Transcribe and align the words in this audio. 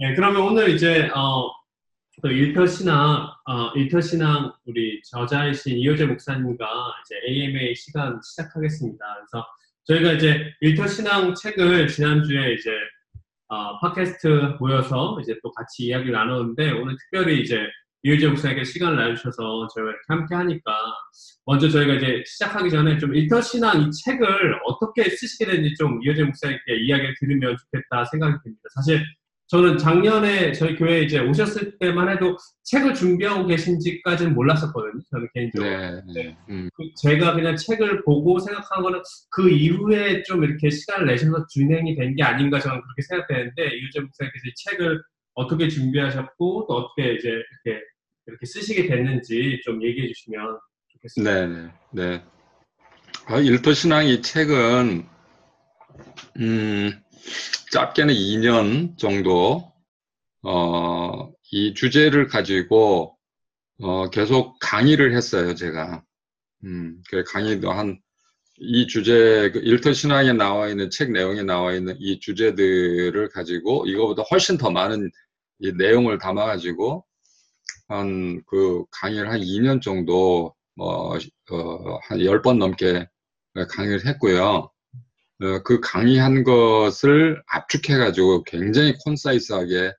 네, 0.00 0.14
그러면 0.14 0.42
오늘 0.42 0.68
이제 0.68 1.10
어, 1.12 1.50
또 2.22 2.28
일터 2.28 2.68
신앙, 2.68 3.32
어, 3.46 3.72
일터 3.74 4.00
신앙 4.00 4.52
우리 4.64 5.02
저자이신 5.02 5.76
이효재 5.76 6.06
목사님과 6.06 6.66
이제 7.04 7.16
AMA 7.28 7.74
시간 7.74 8.20
시작하겠습니다. 8.22 9.04
그래서 9.16 9.46
저희가 9.88 10.12
이제 10.12 10.52
일터 10.60 10.86
신앙 10.86 11.34
책을 11.34 11.88
지난주에 11.88 12.54
이제 12.54 12.70
어, 13.48 13.80
팟캐스트 13.80 14.58
모여서 14.60 15.18
이제 15.20 15.36
또 15.42 15.50
같이 15.50 15.86
이야기를 15.86 16.12
나눴는데 16.12 16.70
오늘 16.74 16.96
특별히 16.96 17.42
이제 17.42 17.66
이효재 18.04 18.28
목사에게 18.28 18.62
시간을 18.62 19.04
내주셔서 19.04 19.66
저희가 19.74 19.90
이렇게 19.90 20.04
함께 20.06 20.34
하니까 20.36 20.72
먼저 21.44 21.68
저희가 21.68 21.94
이제 21.94 22.22
시작하기 22.24 22.70
전에 22.70 22.98
좀 22.98 23.16
일터 23.16 23.40
신앙 23.40 23.82
이 23.82 23.90
책을 23.90 24.60
어떻게 24.64 25.10
쓰시게 25.10 25.46
됐는지 25.46 25.74
좀 25.74 26.00
이효재 26.04 26.22
목사에게 26.22 26.84
이야기를 26.84 27.16
들으면 27.18 27.56
좋겠다 27.56 28.04
생각이 28.04 28.36
듭니다. 28.44 28.62
사실 28.76 29.02
저는 29.48 29.78
작년에 29.78 30.52
저희 30.52 30.76
교회에 30.76 31.02
이제 31.02 31.20
오셨을 31.20 31.78
때만 31.78 32.10
해도 32.10 32.36
책을 32.64 32.92
준비하고 32.92 33.46
계신지까지는 33.46 34.34
몰랐었거든요. 34.34 35.00
저는 35.10 35.28
개인적으로. 35.34 35.70
네, 35.70 36.02
네. 36.14 36.36
음. 36.50 36.68
그 36.74 36.84
제가 37.00 37.34
그냥 37.34 37.56
책을 37.56 38.04
보고 38.04 38.38
생각한 38.38 38.82
거는 38.82 39.00
그 39.30 39.48
이후에 39.48 40.22
좀 40.24 40.44
이렇게 40.44 40.68
시간을 40.68 41.06
내셔서 41.06 41.46
진행이 41.48 41.96
된 41.96 42.14
게 42.14 42.22
아닌가 42.22 42.58
저는 42.60 42.80
그렇게 42.82 43.02
생각되는데 43.02 43.62
이유재 43.76 44.00
목사님께서 44.00 44.42
이 44.46 44.52
책을 44.56 45.02
어떻게 45.34 45.68
준비하셨고 45.68 46.66
또 46.68 46.74
어떻게 46.74 47.14
이제 47.14 47.28
이렇게 47.28 47.82
이렇게 48.26 48.44
쓰시게 48.44 48.86
됐는지 48.86 49.60
좀 49.64 49.82
얘기해 49.82 50.08
주시면 50.08 50.58
좋겠습니다. 50.92 51.46
네, 51.46 51.46
네, 51.46 51.70
네. 51.92 52.22
아, 53.26 53.38
일터 53.38 53.72
신앙 53.72 54.06
이 54.06 54.20
책은 54.20 55.06
음, 56.40 56.92
짧게는 57.72 58.14
2년 58.14 58.98
정도 58.98 59.72
어, 60.42 61.32
이 61.52 61.74
주제를 61.74 62.28
가지고 62.28 63.16
어, 63.80 64.10
계속 64.10 64.58
강의를 64.60 65.14
했어요, 65.16 65.54
제가. 65.54 66.02
음, 66.64 67.02
그 67.10 67.24
강의도 67.24 67.70
한 67.72 67.98
이 68.60 68.86
주제 68.88 69.50
그 69.52 69.60
일터 69.60 69.92
신앙에 69.92 70.32
나와 70.32 70.68
있는 70.68 70.90
책 70.90 71.12
내용에 71.12 71.42
나와 71.42 71.74
있는 71.74 71.94
이 72.00 72.18
주제들을 72.18 73.28
가지고 73.30 73.86
이거보다 73.86 74.22
훨씬 74.30 74.58
더 74.58 74.70
많은 74.70 75.10
이 75.60 75.72
내용을 75.72 76.18
담아 76.18 76.44
가지고 76.46 77.04
한 77.88 78.42
그 78.46 78.84
강의를 78.90 79.30
한 79.30 79.40
2년 79.40 79.80
정도 79.82 80.54
뭐, 80.74 81.14
어, 81.50 81.98
한 82.08 82.18
10번 82.18 82.58
넘게 82.58 83.06
강의를 83.70 84.06
했고요. 84.06 84.70
어, 85.40 85.62
그 85.62 85.80
강의한 85.80 86.42
것을 86.44 87.42
압축해가지고 87.46 88.44
굉장히 88.44 88.94
콘사이스하게 89.04 89.92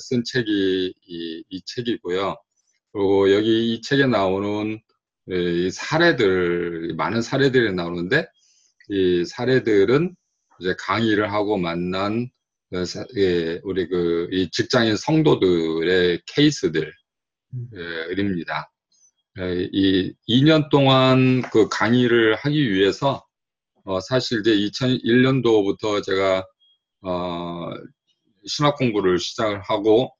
쓴 0.00 0.22
책이 0.24 0.94
이, 1.06 1.44
이 1.48 1.62
책이고요. 1.64 2.36
그리고 2.92 3.32
여기 3.32 3.74
이 3.74 3.80
책에 3.80 4.06
나오는 4.06 4.80
이 5.28 5.70
사례들, 5.70 6.94
많은 6.96 7.22
사례들이 7.22 7.74
나오는데, 7.74 8.26
이 8.90 9.24
사례들은 9.26 10.14
이제 10.60 10.74
강의를 10.78 11.32
하고 11.32 11.58
만난 11.58 12.30
그 12.70 12.84
예, 13.16 13.60
우리 13.64 13.88
그 13.88 14.28
이 14.30 14.50
직장인 14.50 14.96
성도들의 14.96 16.22
케이스들입니다. 16.26 16.92
예, 19.40 19.68
이 19.72 20.14
2년 20.28 20.68
동안 20.70 21.42
그 21.52 21.68
강의를 21.68 22.36
하기 22.36 22.72
위해서 22.72 23.24
어, 23.88 24.00
사실 24.00 24.40
이제 24.40 24.54
2001년도부터 24.54 26.02
제가 26.04 26.44
어, 27.00 27.70
신학 28.46 28.76
공부를 28.76 29.18
시작을 29.18 29.62
하고 29.62 30.14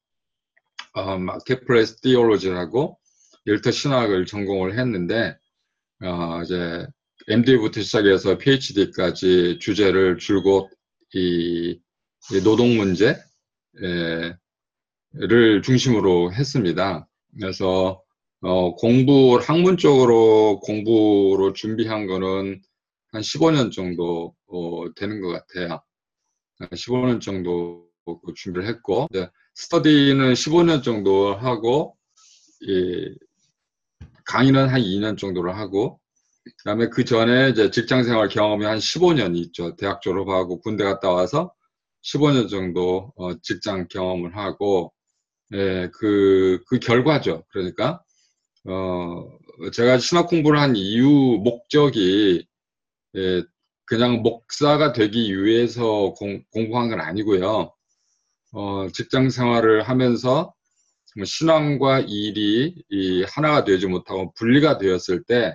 어, 0.94 1.18
마켓플레이스 1.18 2.00
디올로지라고 2.00 2.98
일터 3.44 3.70
신학을 3.70 4.24
전공을 4.24 4.78
했는데 4.78 5.36
어, 6.02 6.40
이제 6.42 6.86
MD부터 7.28 7.82
시작해서 7.82 8.38
PhD까지 8.38 9.58
주제를 9.60 10.16
줄곧 10.16 10.70
이, 11.12 11.78
이 12.32 12.42
노동 12.42 12.74
문제를 12.78 14.38
중심으로 15.62 16.32
했습니다. 16.32 17.06
그래서 17.38 18.02
어, 18.40 18.74
공부 18.76 19.38
학문적으로 19.42 20.60
공부로 20.60 21.52
준비한 21.52 22.06
거는 22.06 22.62
한 23.12 23.22
15년 23.22 23.72
정도 23.72 24.34
어, 24.46 24.92
되는 24.94 25.20
것 25.20 25.28
같아요. 25.28 25.82
15년 26.60 27.20
정도 27.20 27.88
그 28.04 28.34
준비를 28.34 28.66
했고, 28.68 29.06
네, 29.10 29.28
스터디는 29.54 30.32
15년 30.32 30.82
정도 30.82 31.34
하고, 31.34 31.96
예, 32.68 33.14
강의는 34.24 34.68
한 34.68 34.80
2년 34.80 35.16
정도를 35.18 35.56
하고, 35.56 36.00
그 36.44 36.64
다음에 36.64 36.88
그 36.88 37.04
전에 37.04 37.50
이제 37.50 37.70
직장 37.70 38.02
생활 38.04 38.28
경험이 38.28 38.64
한 38.64 38.78
15년 38.78 39.36
있죠. 39.36 39.76
대학 39.76 40.00
졸업하고 40.00 40.60
군대 40.60 40.84
갔다 40.84 41.10
와서 41.10 41.52
15년 42.02 42.48
정도 42.48 43.12
어, 43.16 43.38
직장 43.40 43.88
경험을 43.88 44.36
하고, 44.36 44.92
예, 45.54 45.90
그, 45.94 46.60
그 46.66 46.78
결과죠. 46.78 47.44
그러니까, 47.50 48.02
어, 48.64 49.24
제가 49.72 49.98
신학 49.98 50.28
공부를 50.28 50.60
한 50.60 50.76
이유, 50.76 51.06
목적이 51.42 52.47
예, 53.16 53.42
그냥 53.86 54.22
목사가 54.22 54.92
되기 54.92 55.42
위해서 55.42 56.12
공, 56.14 56.42
공부한 56.52 56.88
건 56.88 57.00
아니고요. 57.00 57.72
어, 58.52 58.88
직장 58.92 59.30
생활을 59.30 59.82
하면서 59.88 60.54
뭐 61.16 61.24
신앙과 61.24 62.00
일이 62.00 62.74
이 62.90 63.24
하나가 63.24 63.64
되지 63.64 63.86
못하고 63.86 64.32
분리가 64.34 64.78
되었을 64.78 65.24
때 65.24 65.54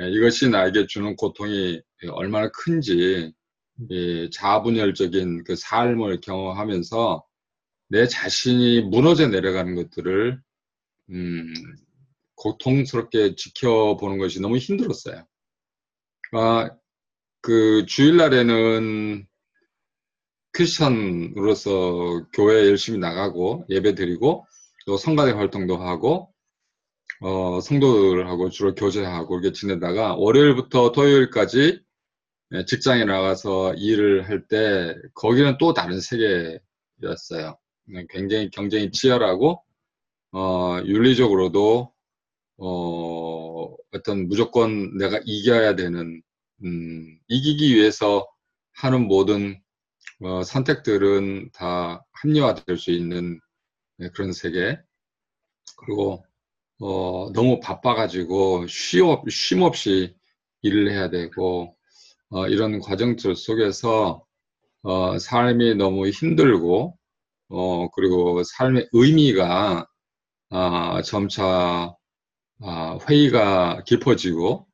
예, 0.00 0.10
이것이 0.10 0.48
나에게 0.48 0.86
주는 0.86 1.16
고통이 1.16 1.80
얼마나 2.12 2.48
큰지 2.50 3.32
이 3.90 4.30
자분열적인 4.32 5.44
그 5.44 5.56
삶을 5.56 6.20
경험하면서 6.20 7.24
내 7.88 8.06
자신이 8.06 8.82
무너져 8.82 9.28
내려가는 9.28 9.74
것들을 9.74 10.40
음, 11.10 11.54
고통스럽게 12.36 13.34
지켜보는 13.36 14.18
것이 14.18 14.40
너무 14.40 14.56
힘들었어요. 14.56 15.24
아, 16.32 16.70
그 17.42 17.86
주일날에는 17.86 19.26
크리스천으로서 20.52 22.26
교회 22.32 22.66
열심히 22.68 22.98
나가고 22.98 23.64
예배 23.68 23.94
드리고 23.94 24.46
또 24.86 24.96
성가대 24.96 25.32
활동도 25.32 25.76
하고 25.78 26.32
어, 27.20 27.60
성도들하고 27.60 28.50
주로 28.50 28.74
교제하고 28.74 29.38
이렇게 29.40 29.52
지내다가 29.52 30.16
월요일부터 30.16 30.92
토요일까지 30.92 31.80
예, 32.54 32.64
직장에 32.66 33.04
나가서 33.04 33.74
일을 33.74 34.28
할 34.28 34.46
때 34.48 34.94
거기는 35.14 35.56
또 35.58 35.72
다른 35.74 36.00
세계였어요. 36.00 37.58
굉장히 38.10 38.50
경쟁이 38.50 38.90
치열하고 38.92 39.62
어, 40.32 40.78
윤리적으로도 40.84 41.91
어, 42.64 43.74
어떤 43.92 44.28
무조건 44.28 44.96
내가 44.96 45.20
이겨야 45.24 45.74
되는 45.74 46.22
음, 46.64 47.18
이기기 47.28 47.74
위해서 47.74 48.28
하는 48.74 49.08
모든 49.08 49.60
어, 50.20 50.44
선택들은 50.44 51.50
다 51.52 52.04
합리화될 52.12 52.76
수 52.78 52.92
있는 52.92 53.40
네, 53.98 54.10
그런 54.10 54.32
세계. 54.32 54.78
그리고 55.78 56.24
어, 56.80 57.32
너무 57.32 57.58
바빠가지고 57.60 58.66
쉼없, 58.68 59.28
쉼없이 59.30 60.14
일을 60.62 60.92
해야 60.92 61.10
되고 61.10 61.76
어, 62.30 62.46
이런 62.48 62.78
과정들 62.80 63.34
속에서 63.34 64.24
어, 64.82 65.18
삶이 65.18 65.74
너무 65.76 66.08
힘들고 66.08 66.96
어, 67.48 67.90
그리고 67.90 68.42
삶의 68.44 68.88
의미가 68.92 69.88
아, 70.50 71.02
점차 71.02 71.44
아, 71.44 71.94
회의가 73.08 73.82
깊어지고 73.84 74.66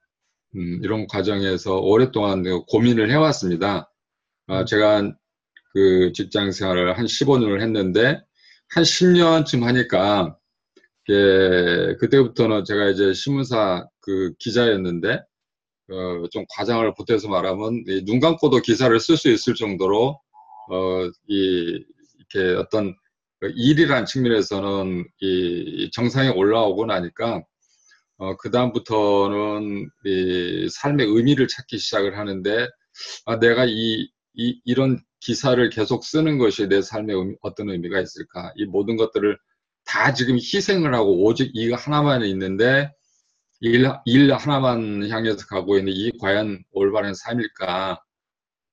음, 0.56 0.80
이런 0.82 1.06
과정에서 1.06 1.78
오랫동안 1.78 2.42
고민을 2.66 3.10
해왔습니다. 3.10 3.90
아, 4.46 4.64
제가 4.64 5.12
그 5.72 6.12
직장 6.14 6.52
생활을 6.52 6.98
한 6.98 7.06
15년을 7.06 7.60
했는데 7.60 8.20
한 8.70 8.82
10년쯤 8.82 9.62
하니까 9.62 10.36
예, 11.10 11.96
그때부터는 12.00 12.64
제가 12.64 12.88
이제 12.90 13.14
신문사 13.14 13.86
그 14.00 14.34
기자였는데 14.38 15.22
어, 15.90 16.28
좀 16.30 16.44
과장을 16.50 16.92
보태서 16.94 17.28
말하면 17.28 17.84
눈 18.04 18.20
감고도 18.20 18.60
기사를 18.60 18.98
쓸 19.00 19.16
수 19.16 19.30
있을 19.30 19.54
정도로 19.54 20.20
어, 20.70 21.10
이, 21.28 21.82
이렇게 22.18 22.54
어떤 22.58 22.94
그 23.40 23.50
일이란 23.54 24.04
측면에서는 24.04 25.06
이 25.20 25.90
정상에 25.92 26.28
올라오고 26.28 26.86
나니까 26.86 27.42
어, 28.18 28.36
그 28.36 28.50
다음부터는 28.50 29.88
이 30.04 30.68
삶의 30.70 31.06
의미를 31.06 31.46
찾기 31.48 31.78
시작을 31.78 32.18
하는데 32.18 32.68
아, 33.26 33.38
내가 33.38 33.64
이, 33.66 34.10
이, 34.34 34.60
이런 34.64 34.98
기사를 35.20 35.68
계속 35.70 36.04
쓰는 36.04 36.38
것이 36.38 36.68
내 36.68 36.82
삶에 36.82 37.12
의미, 37.14 37.36
어떤 37.42 37.70
의미가 37.70 38.00
있을까? 38.00 38.52
이 38.56 38.64
모든 38.66 38.96
것들을 38.96 39.38
다 39.84 40.12
지금 40.14 40.36
희생을 40.36 40.94
하고 40.94 41.24
오직 41.24 41.50
이거 41.54 41.76
하나만 41.76 42.24
있는데 42.24 42.92
일, 43.60 43.90
일 44.04 44.32
하나만 44.32 45.08
향해서 45.10 45.46
가고 45.46 45.78
있는 45.78 45.92
이 45.94 46.12
과연 46.18 46.62
올바른 46.72 47.14
삶일까? 47.14 48.00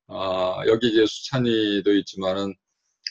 어, 0.08 0.60
여기 0.66 0.88
이제 0.88 1.04
수찬이도 1.06 1.92
있지만은 1.94 2.54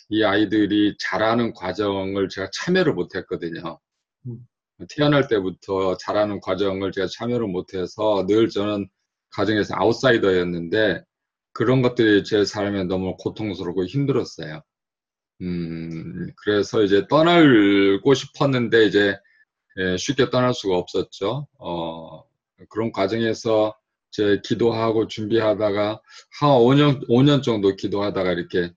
이 0.09 0.23
아이들이 0.23 0.95
자라는 0.99 1.53
과정을 1.53 2.29
제가 2.29 2.49
참여를 2.53 2.93
못했거든요. 2.93 3.79
음. 4.27 4.47
태어날 4.89 5.27
때부터 5.27 5.98
자라는 5.98 6.42
과정을 6.42 6.92
제가 6.92 7.07
참여를 7.07 7.48
못해서 7.48 8.25
늘 8.27 8.50
저는 8.50 8.88
가정에서 9.31 9.75
아웃사이더였는데 9.77 11.04
그런 11.54 11.81
것들이 11.81 12.24
제 12.24 12.45
삶에 12.45 12.83
너무 12.86 13.16
고통스럽고 13.18 13.86
힘들었어요. 13.86 14.62
음, 15.42 16.27
그래서 16.38 16.83
이제 16.83 17.07
떠나고 17.07 18.13
싶었는데 18.13 18.86
이제 18.86 19.18
예, 19.77 19.98
쉽게 19.98 20.30
떠날 20.30 20.54
수가 20.54 20.77
없었죠. 20.77 21.48
어, 21.60 22.24
그런 22.69 22.92
과정에서 22.92 23.75
제 24.12 24.39
기도하고 24.44 25.07
준비하다가 25.07 26.01
한 26.39 26.50
5년, 26.50 27.06
5년 27.10 27.44
정도 27.44 27.75
기도하다가 27.75 28.31
이렇게 28.31 28.72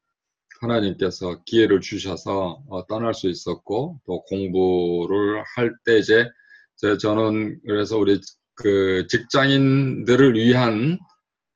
하나님께서 0.61 1.43
기회를 1.45 1.81
주셔서 1.81 2.63
어, 2.69 2.87
떠날 2.87 3.15
수 3.15 3.29
있었고 3.29 4.01
또 4.07 4.23
공부를 4.25 5.43
할 5.57 5.73
때 5.85 5.99
이제 5.99 6.29
저는 7.01 7.61
그래서 7.67 7.99
우리 7.99 8.21
그 8.55 9.07
직장인들을 9.09 10.35
위한 10.35 10.99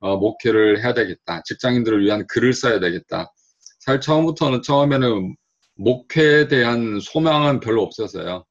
어, 0.00 0.16
목표를 0.16 0.82
해야 0.82 0.94
되겠다. 0.94 1.43
직장인들을 1.44 2.02
위한 2.04 2.26
글을 2.26 2.52
써야 2.54 2.81
되겠다. 2.81 3.32
사실 3.81 4.00
처음부터는 4.00 4.62
처음에는 4.62 5.37
목표에 5.76 6.48
대한 6.48 6.98
소망은 7.00 7.60
별로 7.60 7.82
없었어요. 7.82 8.44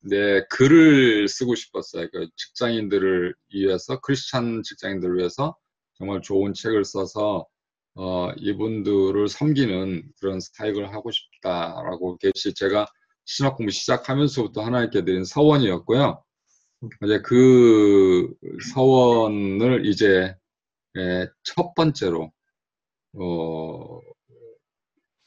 근데 0.00 0.44
글을 0.50 1.28
쓰고 1.28 1.54
싶었어요. 1.56 2.08
그 2.12 2.28
직장인들을 2.36 3.34
위해서 3.54 4.00
크리스찬 4.00 4.62
직장인들을 4.62 5.16
위해서 5.18 5.56
정말 5.98 6.22
좋은 6.22 6.54
책을 6.54 6.84
써서 6.84 7.46
어, 8.00 8.30
이분들을 8.36 9.28
섬기는 9.28 10.12
그런 10.20 10.38
사역을 10.40 10.94
하고 10.94 11.10
싶다라고 11.10 12.16
계시 12.18 12.54
제가 12.54 12.86
신학 13.24 13.56
공부 13.56 13.72
시작하면서부터 13.72 14.62
하나님께 14.62 15.04
드린 15.04 15.24
서원이었고요. 15.24 16.22
이제 17.04 17.20
그 17.22 18.32
서원을 18.72 19.84
이제 19.84 20.32
예, 20.96 21.26
첫 21.42 21.74
번째로 21.74 22.30
어, 23.14 24.00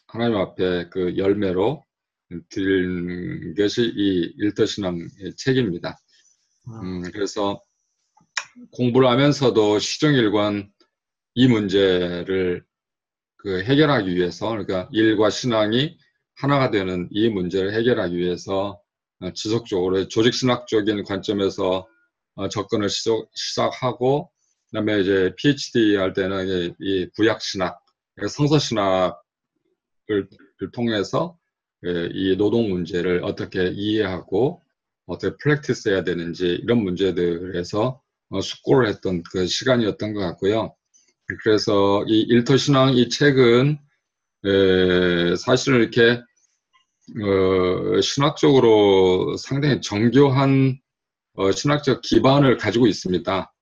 하나님 0.08 0.38
앞에 0.38 0.88
그 0.92 1.18
열매로 1.18 1.84
드린 2.48 3.54
것이 3.54 3.82
이 3.84 4.34
일터신앙 4.38 5.10
책입니다. 5.36 6.00
음, 6.70 7.02
그래서 7.12 7.62
공부를 8.72 9.10
하면서도 9.10 9.80
시정일관 9.80 10.72
이 11.36 11.48
문제를 11.48 12.64
그 13.38 13.64
해결하기 13.64 14.16
위해서 14.16 14.50
그러니까 14.50 14.90
일과 14.92 15.30
신앙이 15.30 15.98
하나가 16.36 16.72
되는 16.72 17.08
이 17.12 17.30
문제를 17.30 17.74
해결하기 17.74 18.16
위해서 18.16 18.80
지속적으로 19.36 20.08
조직신학적인 20.08 21.04
관점에서 21.04 21.88
어, 22.36 22.50
접근을 22.50 22.90
시작하고 22.90 24.32
그다음에 24.70 25.02
이제 25.02 25.34
PhD 25.38 25.96
할 25.98 26.14
때는 26.14 26.76
이 26.80 27.08
구약신학, 27.16 27.78
성서신학을 28.30 29.16
통해서 30.74 31.38
예, 31.86 32.10
이 32.14 32.38
노동 32.38 32.70
문제를 32.70 33.24
어떻게 33.24 33.68
이해하고 33.70 34.62
어떻게 35.08 35.36
프랙티스 35.42 35.90
해야 35.90 36.04
되는지 36.04 36.60
이런 36.64 36.84
문제들에서 36.84 38.02
어, 38.30 38.42
숙고를 38.42 38.88
했던 38.88 39.24
그 39.32 39.46
시간이었던 39.46 40.14
것 40.14 40.22
같고요. 40.22 40.76
그래서 41.44 42.04
이 42.08 42.22
일터 42.22 42.58
신앙 42.58 42.94
이 42.94 43.10
책은 43.10 43.78
사실은 45.38 45.80
이렇게 45.80 46.22
어, 47.20 48.02
신학적으로 48.02 49.36
상당히 49.38 49.82
정교한 49.82 50.80
어, 51.34 51.52
신학적 51.52 52.02
기반을 52.02 52.58
가지고 52.58 52.88
있습니다. 52.88 53.54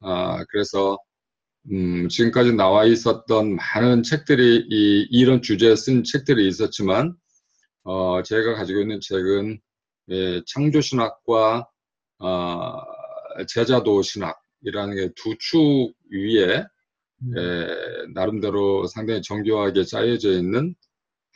아, 0.00 0.44
그래서 0.50 0.98
음, 1.70 2.08
지금까지 2.08 2.52
나와 2.54 2.84
있었던 2.84 3.56
많은 3.56 4.02
책들이 4.02 4.66
이, 4.68 5.08
이런 5.10 5.42
주제에 5.42 5.76
쓴 5.76 6.04
책들이 6.04 6.48
있었지만 6.48 7.14
어, 7.84 8.22
제가 8.22 8.54
가지고 8.54 8.80
있는 8.80 9.00
책은 9.00 9.60
예, 10.10 10.42
창조신학과 10.46 11.68
어, 12.18 12.80
제자도신학이라는 13.48 14.96
게두축 14.96 15.94
위에 16.10 16.64
음. 17.22 17.38
예, 17.38 18.12
나름대로 18.14 18.86
상당히 18.86 19.22
정교하게 19.22 19.84
짜여져 19.84 20.32
있는 20.32 20.74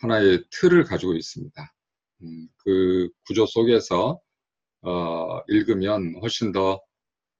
하나의 0.00 0.44
틀을 0.50 0.85
가지고 0.85 1.15
있습니다. 1.15 1.75
음, 2.23 2.49
그 2.59 3.09
구조 3.27 3.47
속에서 3.47 4.21
어, 4.83 5.41
읽으면 5.49 6.15
훨씬 6.23 6.53
더 6.53 6.81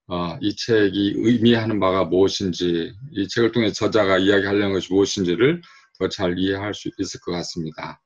어, 0.09 0.39
이 0.41 0.55
책이 0.55 1.15
의미하는 1.17 1.81
바가 1.81 2.05
무엇인지, 2.05 2.95
이 3.13 3.29
책을 3.29 3.53
통해 3.53 3.73
저자가 3.73 4.19
이야기하려는 4.19 4.73
것이 4.73 4.93
무엇인지를 4.93 5.61
더 5.99 6.09
잘 6.09 6.39
이해할 6.39 6.75
수 6.75 6.91
있을 6.99 7.21
것 7.21 7.33
같습니다. 7.33 8.01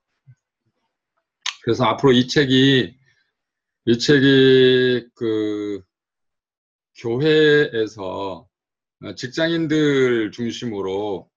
그래서 1.62 1.84
앞으로 1.84 2.12
이 2.12 2.26
책이, 2.26 2.96
이 3.86 3.98
책이 3.98 5.08
그 5.14 5.82
교회에서 6.98 8.48
직장인들 9.16 10.30
중심으로 10.32 11.28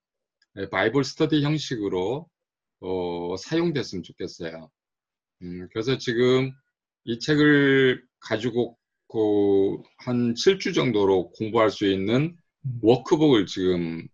바이블 0.71 1.03
스터디 1.03 1.43
형식으로 1.43 2.27
어, 2.81 3.35
사용됐으면 3.37 4.03
좋겠어요. 4.03 4.69
음, 5.41 5.67
그래서 5.71 5.97
지금 5.97 6.51
이 7.05 7.19
책을 7.19 8.03
가지고 8.19 8.77
그 9.07 9.93
한 10.05 10.33
7주 10.33 10.73
정도로 10.73 11.31
공부할 11.31 11.69
수 11.69 11.85
있는 11.85 12.35
음. 12.65 12.79
워크북을 12.81 13.45
지금 13.45 14.07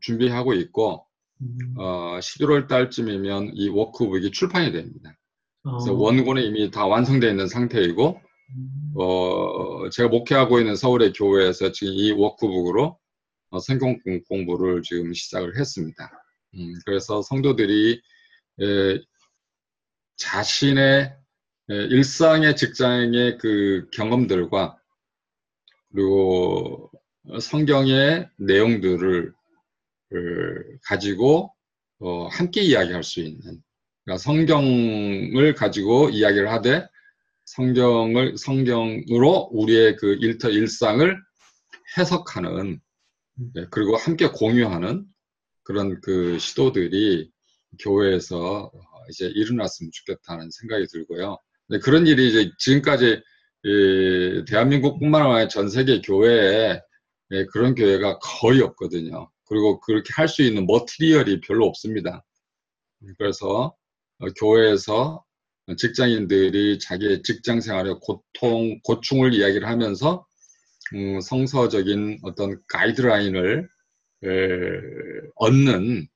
준비하고 0.00 0.54
있고 0.54 1.04
음. 1.40 1.58
어, 1.76 2.18
11월 2.18 2.68
달쯤이면 2.68 3.52
이 3.54 3.68
워크북이 3.68 4.30
출판이 4.30 4.72
됩니다. 4.72 5.16
그래서 5.62 5.92
어. 5.92 5.96
원고는 5.96 6.42
이미 6.42 6.70
다 6.70 6.86
완성되어 6.86 7.30
있는 7.30 7.48
상태이고 7.48 8.20
음. 8.56 8.77
어, 9.00 9.88
제가 9.90 10.08
목회하고 10.08 10.58
있는 10.58 10.74
서울의 10.74 11.12
교회에서 11.12 11.70
지금 11.70 11.92
이 11.92 12.10
워크북으로 12.10 12.98
어, 13.50 13.60
성경 13.60 13.96
공부를 14.28 14.82
지금 14.82 15.14
시작을 15.14 15.56
했습니다. 15.56 16.10
음, 16.54 16.74
그래서 16.84 17.22
성도들이 17.22 18.02
에, 18.60 19.00
자신의 20.16 21.14
에, 21.70 21.74
일상의 21.74 22.56
직장의 22.56 23.38
그 23.38 23.88
경험들과 23.92 24.76
그리고 25.92 26.90
성경의 27.40 28.28
내용들을 28.36 29.32
가지고 30.82 31.54
어, 32.00 32.26
함께 32.26 32.62
이야기할 32.62 33.04
수 33.04 33.20
있는 33.20 33.62
그러니까 34.04 34.18
성경을 34.18 35.54
가지고 35.54 36.08
이야기를 36.10 36.50
하되 36.50 36.88
성경을 37.56 38.36
성경으로 38.36 39.48
우리의 39.52 39.96
그 39.96 40.14
일터 40.20 40.50
일상을 40.50 41.16
해석하는 41.96 42.80
네, 43.54 43.66
그리고 43.70 43.96
함께 43.96 44.28
공유하는 44.28 45.06
그런 45.62 46.00
그 46.02 46.38
시도들이 46.38 47.30
교회에서 47.80 48.70
이제 49.10 49.26
일어났으면 49.26 49.90
좋겠다는 49.92 50.50
생각이 50.50 50.86
들고요. 50.88 51.38
네, 51.68 51.78
그런 51.78 52.06
일이 52.06 52.28
이제 52.28 52.50
지금까지 52.58 53.22
이 53.64 54.44
대한민국뿐만 54.48 55.22
아니라 55.22 55.48
전 55.48 55.68
세계 55.70 56.00
교회에 56.00 56.80
예, 57.30 57.44
그런 57.46 57.74
교회가 57.74 58.18
거의 58.20 58.60
없거든요. 58.62 59.30
그리고 59.46 59.80
그렇게 59.80 60.08
할 60.14 60.28
수 60.28 60.42
있는 60.42 60.66
머티리얼이 60.66 61.40
별로 61.40 61.66
없습니다. 61.66 62.24
그래서 63.18 63.74
어, 64.18 64.26
교회에서 64.38 65.24
직장인들이 65.76 66.78
자기의 66.78 67.22
직장 67.22 67.60
생활의 67.60 67.96
고통, 68.00 68.80
고충을 68.84 69.34
이야기를 69.34 69.68
하면서 69.68 70.26
음, 70.94 71.20
성서적인 71.20 72.20
어떤 72.22 72.60
가이드라인을 72.68 73.68
에, 74.24 74.28
얻는 75.36 76.08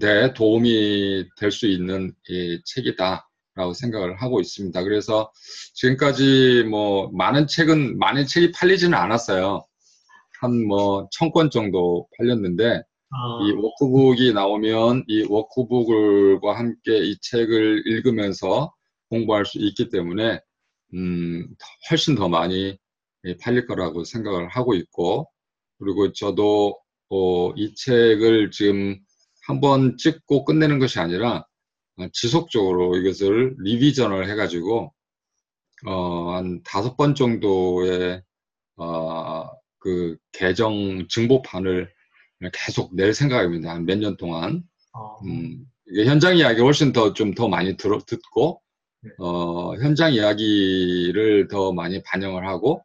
데 0.00 0.32
도움이 0.34 1.28
될 1.36 1.50
수 1.52 1.66
있는 1.66 2.12
이 2.28 2.60
책이다라고 2.64 3.72
생각을 3.74 4.20
하고 4.20 4.40
있습니다. 4.40 4.82
그래서 4.82 5.32
지금까지 5.74 6.64
뭐 6.68 7.10
많은 7.12 7.46
책은 7.46 7.98
많은 7.98 8.26
책이 8.26 8.52
팔리지는 8.52 8.96
않았어요. 8.98 9.64
한 10.40 10.52
뭐 10.66 11.08
천 11.12 11.30
권 11.32 11.50
정도 11.50 12.08
팔렸는데 12.18 12.82
아, 13.12 13.40
이 13.44 13.52
워크북이 13.52 14.32
나오면 14.32 15.04
이 15.08 15.26
워크북과 15.28 16.56
함께 16.56 16.98
이 16.98 17.18
책을 17.20 17.82
읽으면서 17.86 18.72
공부할 19.08 19.44
수 19.46 19.58
있기 19.58 19.88
때문에 19.88 20.40
음, 20.94 21.48
훨씬 21.90 22.14
더 22.14 22.28
많이 22.28 22.78
예, 23.24 23.36
팔릴 23.36 23.66
거라고 23.66 24.04
생각을 24.04 24.48
하고 24.48 24.74
있고 24.74 25.28
그리고 25.78 26.12
저도 26.12 26.78
어, 27.10 27.50
이 27.56 27.74
책을 27.74 28.50
지금 28.52 28.98
한번 29.46 29.96
찍고 29.96 30.44
끝내는 30.44 30.78
것이 30.78 31.00
아니라 31.00 31.44
어, 31.96 32.06
지속적으로 32.12 32.96
이것을 32.96 33.56
리비전을 33.58 34.28
해가지고 34.30 34.94
어, 35.86 36.30
한 36.34 36.62
다섯 36.62 36.96
번 36.96 37.14
정도의 37.14 38.22
어, 38.76 39.50
그 39.78 40.16
개정 40.32 41.08
증보판을 41.08 41.90
계속 42.48 42.94
낼 42.94 43.12
생각입니다. 43.14 43.78
몇년 43.80 44.16
동안. 44.16 44.62
어, 44.92 45.18
음, 45.24 45.66
현장 46.06 46.36
이야기 46.36 46.60
훨씬 46.60 46.92
더 46.92 47.12
좀 47.12 47.34
더 47.34 47.48
많이 47.48 47.76
들어, 47.76 47.98
듣고, 47.98 48.60
네. 49.02 49.10
어, 49.18 49.74
현장 49.76 50.12
이야기를 50.14 51.48
더 51.48 51.72
많이 51.72 52.02
반영을 52.02 52.46
하고, 52.48 52.84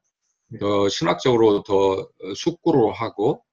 네. 0.50 0.60
더 0.60 0.90
신학적으로 0.90 1.64
더 1.64 2.10
숙고로 2.36 2.92
하고, 2.92 3.44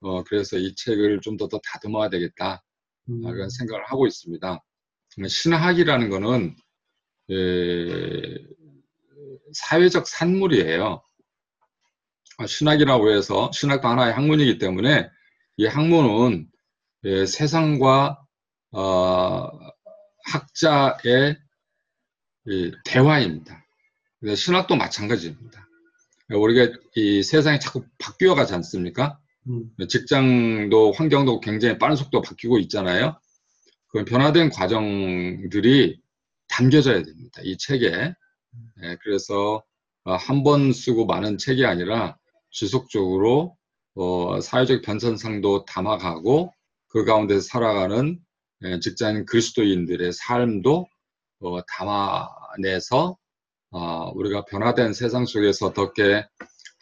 어, 0.00 0.24
그래서 0.24 0.56
이 0.58 0.74
책을 0.74 1.20
좀 1.20 1.36
더 1.36 1.48
더 1.48 1.60
다듬어야 1.64 2.08
되겠다. 2.10 2.62
음, 3.08 3.22
이런 3.24 3.50
생각을 3.50 3.84
하고 3.86 4.06
있습니다. 4.06 4.64
신학이라는 5.28 6.10
거는, 6.10 6.56
에, 7.30 8.38
사회적 9.52 10.06
산물이에요. 10.08 11.02
아, 12.38 12.46
신학이라고 12.46 13.10
해서 13.12 13.50
신학도 13.52 13.86
하나의 13.88 14.14
학문이기 14.14 14.58
때문에 14.58 15.08
이 15.56 15.66
학문은 15.66 16.48
예, 17.04 17.26
세상과 17.26 18.18
어, 18.72 19.48
학자의 20.24 21.36
이 22.46 22.72
대화입니다. 22.84 23.64
신학도 24.34 24.76
마찬가지입니다. 24.76 25.68
우리가 26.30 26.78
이 26.96 27.22
세상이 27.22 27.60
자꾸 27.60 27.84
바뀌어 27.98 28.34
가지 28.34 28.54
않습니까? 28.54 29.18
음, 29.48 29.70
직장도 29.88 30.92
환경도 30.92 31.40
굉장히 31.40 31.78
빠른 31.78 31.96
속도로 31.96 32.22
바뀌고 32.22 32.58
있잖아요. 32.60 33.18
그 33.88 34.04
변화된 34.04 34.50
과정들이 34.50 36.00
담겨져야 36.48 37.02
됩니다. 37.02 37.42
이 37.44 37.58
책에. 37.58 38.14
예, 38.82 38.96
그래서 39.02 39.62
어, 40.04 40.14
한번 40.14 40.72
쓰고 40.72 41.06
많은 41.06 41.38
책이 41.38 41.64
아니라 41.66 42.16
지속적으로 42.50 43.56
어, 43.94 44.40
사회적 44.40 44.82
변선상도 44.82 45.64
담아가고 45.66 46.52
그 46.88 47.04
가운데 47.04 47.40
살아가는 47.40 48.18
예, 48.64 48.80
직장인 48.80 49.26
그리스도인들의 49.26 50.12
삶도 50.12 50.86
어, 51.40 51.62
담아내서 51.66 53.16
어, 53.72 54.10
우리가 54.14 54.44
변화된 54.46 54.92
세상 54.92 55.24
속에서 55.26 55.66
어떻게 55.66 56.24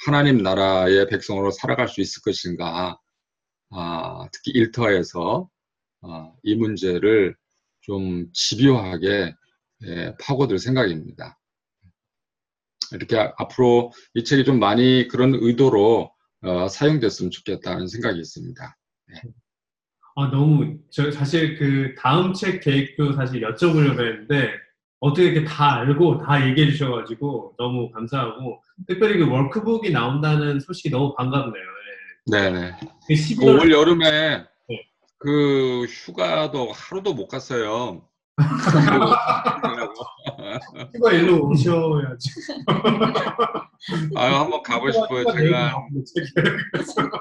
하나님 0.06 0.42
나라의 0.42 1.08
백성으로 1.08 1.50
살아갈 1.50 1.88
수 1.88 2.00
있을 2.00 2.22
것인가 2.22 2.98
아, 3.70 4.28
특히 4.32 4.52
일터에서 4.52 5.48
아, 6.02 6.32
이 6.42 6.54
문제를 6.54 7.36
좀 7.82 8.30
집요하게 8.32 9.34
예, 9.86 10.14
파고들 10.20 10.58
생각입니다. 10.58 11.38
이렇게 12.92 13.18
아- 13.18 13.32
앞으로 13.38 13.92
이 14.14 14.24
책이 14.24 14.44
좀 14.44 14.58
많이 14.58 15.08
그런 15.08 15.34
의도로 15.34 16.12
어, 16.42 16.68
사용됐으면 16.68 17.30
좋겠다는 17.30 17.86
생각이 17.86 18.18
있습니다. 18.18 18.76
아, 20.16 20.30
너무, 20.30 20.78
저 20.90 21.10
사실 21.10 21.58
그 21.58 21.94
다음 21.98 22.32
책 22.32 22.60
계획도 22.60 23.12
사실 23.12 23.42
여쭤보려고 23.42 24.00
했는데, 24.00 24.52
어떻게 24.98 25.28
이렇게 25.28 25.44
다 25.46 25.76
알고 25.76 26.18
다 26.24 26.46
얘기해 26.46 26.70
주셔가지고 26.72 27.54
너무 27.58 27.90
감사하고, 27.90 28.62
특별히 28.86 29.18
그 29.18 29.30
워크북이 29.30 29.90
나온다는 29.90 30.60
소식이 30.60 30.90
너무 30.90 31.14
반갑네요. 31.14 31.64
예. 31.64 32.30
네네. 32.30 32.72
그그 33.06 33.14
11월, 33.14 33.60
올 33.60 33.72
여름에 33.72 34.44
네. 34.68 34.82
그 35.18 35.84
휴가도 35.84 36.72
하루도 36.72 37.14
못 37.14 37.28
갔어요. 37.28 38.08
휴가 40.94 41.12
일로 41.12 41.46
오셔야지. 41.48 42.30
아유 44.16 44.34
한번 44.34 44.62
가고 44.62 44.90
싶어요. 44.90 45.24
제가 45.32 45.68
나오는 45.70 46.04
책이에요. 46.04 46.58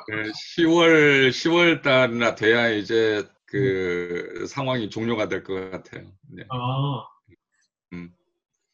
그 0.07 0.31
10월 0.31 1.29
10월 1.29 1.81
달이나 1.81 2.35
돼야 2.35 2.69
이제 2.69 3.25
그 3.45 4.45
상황이 4.47 4.89
종료가 4.89 5.27
될 5.27 5.43
것 5.43 5.71
같아요. 5.71 6.05
네. 6.29 6.43
아. 6.49 7.03
음. 7.93 8.11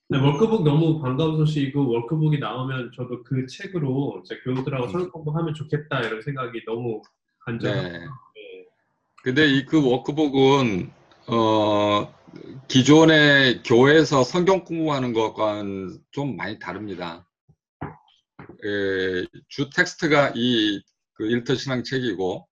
네, 0.10 0.20
워크북 0.20 0.64
너무 0.64 1.02
반가운 1.02 1.38
소식이고 1.38 1.90
workbook이 1.90 2.40
나오면 2.40 2.92
저도 2.96 3.24
그 3.24 3.48
책으로 3.48 4.22
제 4.28 4.38
교우들하고 4.44 4.86
음. 4.86 4.92
성경 4.92 5.12
공부하면 5.12 5.54
좋겠다 5.54 6.02
이런 6.02 6.22
생각이 6.22 6.64
너무 6.66 7.02
간절해요. 7.46 7.92
네. 7.92 8.06
근데 9.24 9.48
이 9.48 9.66
그 9.66 9.84
workbook은 9.84 10.92
어 11.28 12.14
기존의 12.68 13.64
교회에서 13.64 14.24
성경 14.24 14.64
공부하는 14.64 15.14
것과는 15.14 16.00
좀 16.12 16.36
많이 16.36 16.60
다릅니다. 16.60 17.28
에, 18.64 19.26
주 19.50 19.70
텍스트가 19.70 20.34
이 20.36 20.82
그 21.16 21.26
일터 21.26 21.56
신앙 21.56 21.84
책이고 21.84 22.48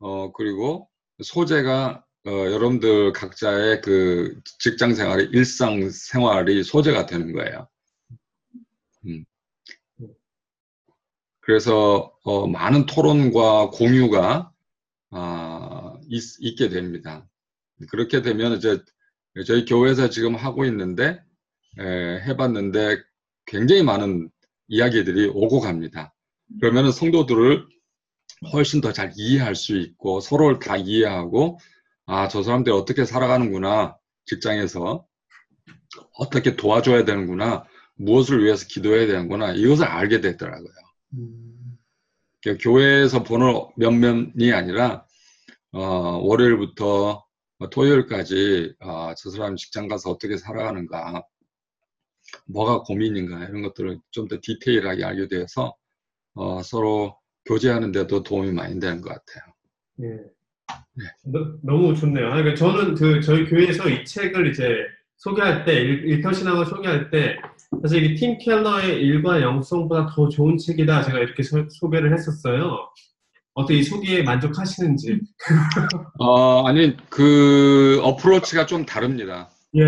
어 0.00 0.32
그리고 0.32 0.90
소재가 1.22 2.04
어, 2.26 2.30
여러분들 2.30 3.12
각자의 3.12 3.80
그 3.80 4.40
직장 4.58 4.94
생활의 4.94 5.26
일상 5.32 5.88
생활이 5.90 6.64
소재가 6.64 7.06
되는 7.06 7.32
거예요. 7.32 7.68
음. 9.06 9.24
그래서 11.40 12.12
어, 12.24 12.48
많은 12.48 12.86
토론과 12.86 13.70
공유가 13.70 14.52
아, 15.10 15.96
있, 16.08 16.56
게 16.56 16.68
됩니다. 16.68 17.28
그렇게 17.88 18.22
되면 18.22 18.54
이제 18.54 18.82
저희 19.44 19.64
교회에서 19.64 20.10
지금 20.10 20.34
하고 20.34 20.64
있는데 20.64 21.20
에, 21.78 22.20
해봤는데 22.22 23.02
굉장히 23.46 23.82
많은 23.82 24.30
이야기들이 24.68 25.28
오고 25.28 25.60
갑니다. 25.60 26.14
그러면 26.60 26.90
성도들을 26.92 27.66
훨씬 28.52 28.80
더 28.80 28.92
잘 28.92 29.12
이해할 29.16 29.54
수 29.54 29.76
있고 29.76 30.20
서로를 30.20 30.58
다 30.58 30.76
이해하고 30.76 31.58
아, 32.06 32.28
저 32.28 32.42
사람들이 32.42 32.74
어떻게 32.74 33.04
살아가는구나 33.04 33.96
직장에서 34.26 35.06
어떻게 36.14 36.56
도와줘야 36.56 37.04
되는구나 37.04 37.64
무엇을 37.96 38.44
위해서 38.44 38.66
기도해야 38.68 39.06
되는구나 39.06 39.52
이것을 39.52 39.84
알게 39.84 40.20
되더라고요. 40.20 40.72
음, 41.14 41.78
그 42.42 42.58
교회에서 42.60 43.22
보는 43.22 43.68
면면이 43.76 44.52
아니라 44.52 45.04
어, 45.72 45.80
월요일부터 46.22 47.25
토요일까지 47.70 48.74
아, 48.80 49.14
저 49.16 49.30
사람 49.30 49.56
직장 49.56 49.88
가서 49.88 50.10
어떻게 50.10 50.36
살아가는가, 50.36 51.22
뭐가 52.46 52.82
고민인가 52.82 53.44
이런 53.44 53.62
것들을 53.62 53.98
좀 54.10 54.28
더 54.28 54.36
디테일하게 54.42 55.04
알게 55.04 55.28
돼서 55.28 55.74
어, 56.34 56.62
서로 56.62 57.16
교제하는 57.46 57.92
데도 57.92 58.22
도움이 58.24 58.52
많이 58.52 58.78
되는 58.80 59.00
것 59.00 59.10
같아요. 59.10 59.52
예. 60.02 60.18
너, 61.24 61.56
너무 61.62 61.94
좋네요. 61.94 62.26
아, 62.26 62.30
그러니까 62.36 62.54
저는 62.56 62.94
그 62.94 63.20
저희 63.20 63.44
교회에서 63.46 63.88
이 63.88 64.04
책을 64.04 64.50
이제 64.50 64.74
소개할 65.16 65.64
때 65.64 65.74
일- 65.74 66.04
일터신앙을 66.08 66.66
소개할 66.66 67.10
때 67.10 67.36
사실 67.82 68.02
이게 68.04 68.14
팀 68.14 68.38
켈러의 68.38 69.00
일과 69.00 69.40
영성보다 69.40 70.08
더 70.14 70.28
좋은 70.28 70.58
책이다 70.58 71.02
제가 71.04 71.18
이렇게 71.20 71.42
소, 71.42 71.66
소개를 71.70 72.12
했었어요. 72.12 72.90
어떻게 73.56 73.78
이 73.78 73.82
소개에 73.82 74.22
만족하시는지. 74.22 75.18
어, 76.20 76.66
아니 76.66 76.94
그 77.08 77.98
어프로치가 78.02 78.66
좀 78.66 78.84
다릅니다. 78.84 79.48
예. 79.76 79.82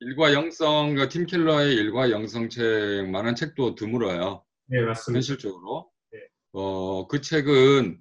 일과 0.00 0.32
영성, 0.32 0.96
그 0.96 1.08
팀킬러의 1.08 1.74
일과 1.74 2.10
영성책만한 2.10 3.36
책도 3.36 3.76
드물어요. 3.76 4.42
네 4.66 4.82
맞습니다. 4.82 5.18
현실적으로. 5.18 5.88
네. 6.12 6.18
어, 6.52 7.06
그 7.06 7.20
책은, 7.20 7.98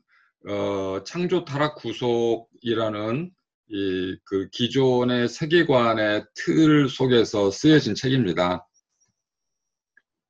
어, 0.50 1.04
창조 1.06 1.46
타락 1.46 1.76
구속이라는 1.76 3.32
이, 3.70 4.18
그 4.26 4.50
기존의 4.52 5.30
세계관의 5.30 6.26
틀 6.34 6.90
속에서 6.90 7.52
쓰여진 7.52 7.94
책입니다. 7.94 8.67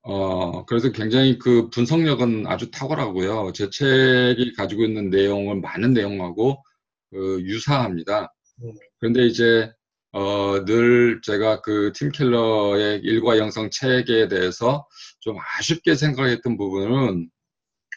어, 0.10 0.64
그래서 0.66 0.90
굉장히 0.94 1.38
그 1.38 1.70
분석력은 1.70 2.48
아주 2.48 2.72
탁월하고요. 2.72 3.52
제 3.54 3.70
책이 3.70 4.54
가지고 4.54 4.86
있는 4.86 5.10
내용은 5.10 5.60
많은 5.60 5.92
내용하고, 5.92 6.64
그 7.12 7.42
유사합니다. 7.42 8.34
네. 8.56 8.72
그런데 9.00 9.26
이제, 9.26 9.70
어, 10.14 10.64
늘 10.64 11.20
제가 11.24 11.60
그 11.60 11.92
팀킬러의 11.94 13.02
일과 13.02 13.38
영성 13.38 13.70
책에 13.70 14.30
대해서 14.30 14.88
좀 15.20 15.36
아쉽게 15.60 15.96
생각했던 15.96 16.56
부분은, 16.56 17.30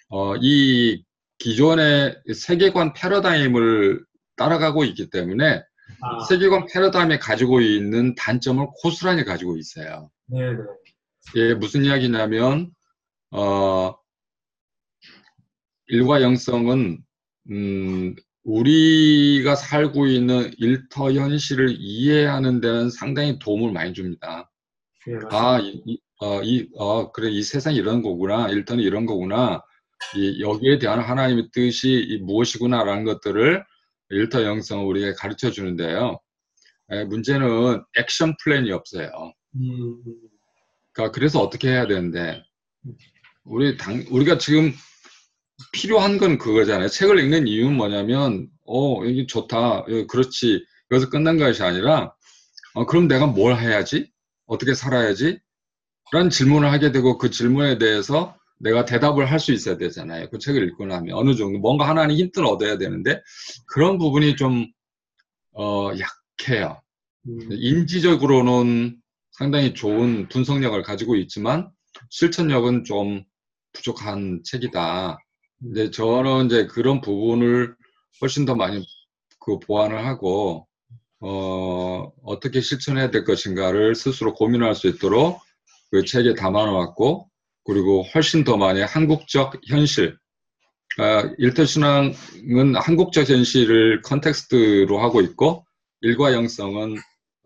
어, 0.08 0.34
이 0.40 1.04
기존의 1.38 2.22
세계관 2.34 2.92
패러다임을 2.92 4.04
따라가고 4.36 4.82
있기 4.82 5.10
때문에 5.10 5.62
아, 6.02 6.24
세계관 6.28 6.66
패러다임에 6.66 7.18
가지고 7.18 7.60
있는 7.60 8.16
단점을 8.16 8.66
고스란히 8.82 9.24
가지고 9.24 9.56
있어요. 9.56 10.10
네네. 10.26 10.58
예, 11.36 11.54
무슨 11.54 11.84
이야기냐면 11.84 12.70
어, 13.30 13.94
일과 15.88 16.22
영성은 16.22 16.98
음, 17.50 18.14
우리가 18.44 19.54
살고 19.54 20.06
있는 20.06 20.50
일터 20.58 21.12
현실을 21.12 21.76
이해하는 21.78 22.60
데는 22.60 22.90
상당히 22.90 23.38
도움을 23.38 23.72
많이 23.72 23.92
줍니다. 23.92 24.50
예, 25.08 25.12
맞습니다. 25.14 25.38
아, 25.54 25.58
이, 25.60 25.82
이- 25.86 26.00
어, 26.22 26.42
이, 26.42 26.68
어, 26.76 27.12
그래, 27.12 27.30
이 27.30 27.42
세상이 27.42 27.76
이런 27.76 28.02
거구나. 28.02 28.48
일터는 28.50 28.82
이런 28.84 29.06
거구나. 29.06 29.62
이, 30.16 30.40
여기에 30.42 30.78
대한 30.78 31.00
하나님의 31.00 31.48
뜻이 31.52 31.90
이 32.08 32.18
무엇이구나라는 32.18 33.04
것들을 33.04 33.64
일터 34.10 34.44
영성을 34.44 34.84
우리에게 34.84 35.14
가르쳐 35.14 35.50
주는데요. 35.50 36.18
에, 36.90 37.04
문제는 37.04 37.82
액션 37.96 38.34
플랜이 38.42 38.70
없어요. 38.72 39.10
음, 39.56 40.02
음, 40.06 40.14
그러니까 40.92 41.12
그래서 41.12 41.40
어떻게 41.40 41.68
해야 41.68 41.86
되는데, 41.86 42.42
우리 43.44 43.76
당, 43.76 44.04
우리가 44.10 44.38
지금 44.38 44.72
필요한 45.72 46.18
건 46.18 46.38
그거잖아요. 46.38 46.88
책을 46.88 47.18
읽는 47.20 47.46
이유는 47.46 47.76
뭐냐면, 47.76 48.48
어, 48.66 49.04
이게 49.04 49.26
좋다. 49.26 49.84
예, 49.88 50.06
그렇지. 50.06 50.64
여기서 50.90 51.10
끝난 51.10 51.38
것이 51.38 51.62
아니라, 51.62 52.14
어, 52.74 52.86
그럼 52.86 53.08
내가 53.08 53.26
뭘 53.26 53.56
해야지? 53.58 54.10
어떻게 54.46 54.74
살아야지? 54.74 55.40
라는 56.12 56.30
질문을 56.30 56.70
하게 56.72 56.92
되고 56.92 57.18
그 57.18 57.30
질문에 57.30 57.78
대해서 57.78 58.36
내가 58.58 58.84
대답을 58.84 59.30
할 59.30 59.38
수 59.38 59.52
있어야 59.52 59.76
되잖아요. 59.76 60.28
그 60.30 60.38
책을 60.38 60.62
읽고 60.68 60.86
나면 60.86 61.16
어느 61.16 61.34
정도 61.36 61.58
뭔가 61.58 61.88
하나의 61.88 62.16
힌트를 62.16 62.46
얻어야 62.46 62.78
되는데 62.78 63.22
그런 63.66 63.98
부분이 63.98 64.36
좀, 64.36 64.66
어, 65.52 65.90
약해요. 65.98 66.80
음, 67.28 67.38
인지적으로는 67.52 68.96
상당히 69.40 69.72
좋은 69.72 70.28
분석력을 70.28 70.82
가지고 70.82 71.16
있지만 71.16 71.70
실천력은 72.10 72.84
좀 72.84 73.24
부족한 73.72 74.42
책이다. 74.44 75.18
근데 75.58 75.90
저는 75.90 76.44
이제 76.44 76.66
그런 76.66 77.00
부분을 77.00 77.74
훨씬 78.20 78.44
더 78.44 78.54
많이 78.54 78.86
그 79.38 79.58
보완을 79.58 80.04
하고 80.04 80.68
어 81.20 82.12
어떻게 82.22 82.60
실천해야 82.60 83.10
될 83.10 83.24
것인가를 83.24 83.94
스스로 83.94 84.34
고민할 84.34 84.74
수 84.74 84.88
있도록 84.88 85.40
그 85.90 86.04
책에 86.04 86.34
담아놓았고 86.34 87.30
그리고 87.64 88.02
훨씬 88.14 88.44
더 88.44 88.58
많이 88.58 88.82
한국적 88.82 89.58
현실 89.66 90.18
아, 90.98 91.30
일터신앙은 91.38 92.76
한국적 92.76 93.30
현실을 93.30 94.02
context로 94.02 95.00
하고 95.00 95.22
있고 95.22 95.64
일과영성은 96.02 96.96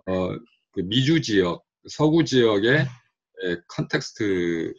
어, 0.06 0.28
그 0.72 0.80
미주 0.80 1.22
지역, 1.22 1.63
서구 1.88 2.24
지역의 2.24 2.78
에, 2.78 3.56
context 3.68 4.72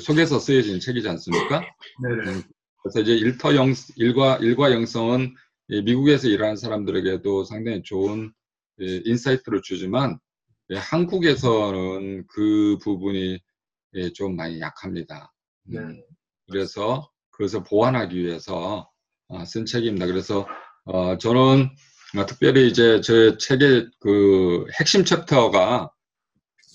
속에서 0.00 0.38
쓰여진 0.38 0.80
책이지 0.80 1.08
않습니까? 1.08 1.62
네네. 2.02 2.42
그래서 2.82 3.00
이제 3.00 3.14
일터 3.14 3.54
영, 3.54 3.72
일과, 3.96 4.36
일과 4.38 4.72
영성은 4.72 5.34
이 5.68 5.82
미국에서 5.82 6.28
일하는 6.28 6.56
사람들에게도 6.56 7.44
상당히 7.44 7.82
좋은 7.82 8.32
예, 8.80 9.02
insight를 9.04 9.62
주지만 9.62 10.18
예, 10.70 10.76
한국에서는 10.76 12.26
그 12.28 12.78
부분이 12.82 13.38
예, 13.94 14.12
좀 14.12 14.36
많이 14.36 14.60
약합니다. 14.60 15.32
음, 15.68 15.94
네. 15.94 16.04
그래서 16.50 17.10
그것을 17.30 17.62
보완하기 17.64 18.16
위해서 18.18 18.90
어, 19.28 19.44
쓴 19.44 19.64
책입니다. 19.64 20.06
그래서 20.06 20.46
어, 20.84 21.16
저는 21.18 21.70
어, 22.18 22.26
특별히 22.26 22.68
이제 22.68 23.00
제 23.00 23.36
책의 23.38 23.90
그 24.00 24.66
핵심 24.78 25.04
chapter가 25.04 25.90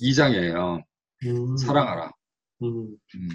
2장이에요. 0.02 0.84
음, 1.26 1.58
사랑하라. 1.58 2.12
음, 2.64 2.98
음. 3.16 3.30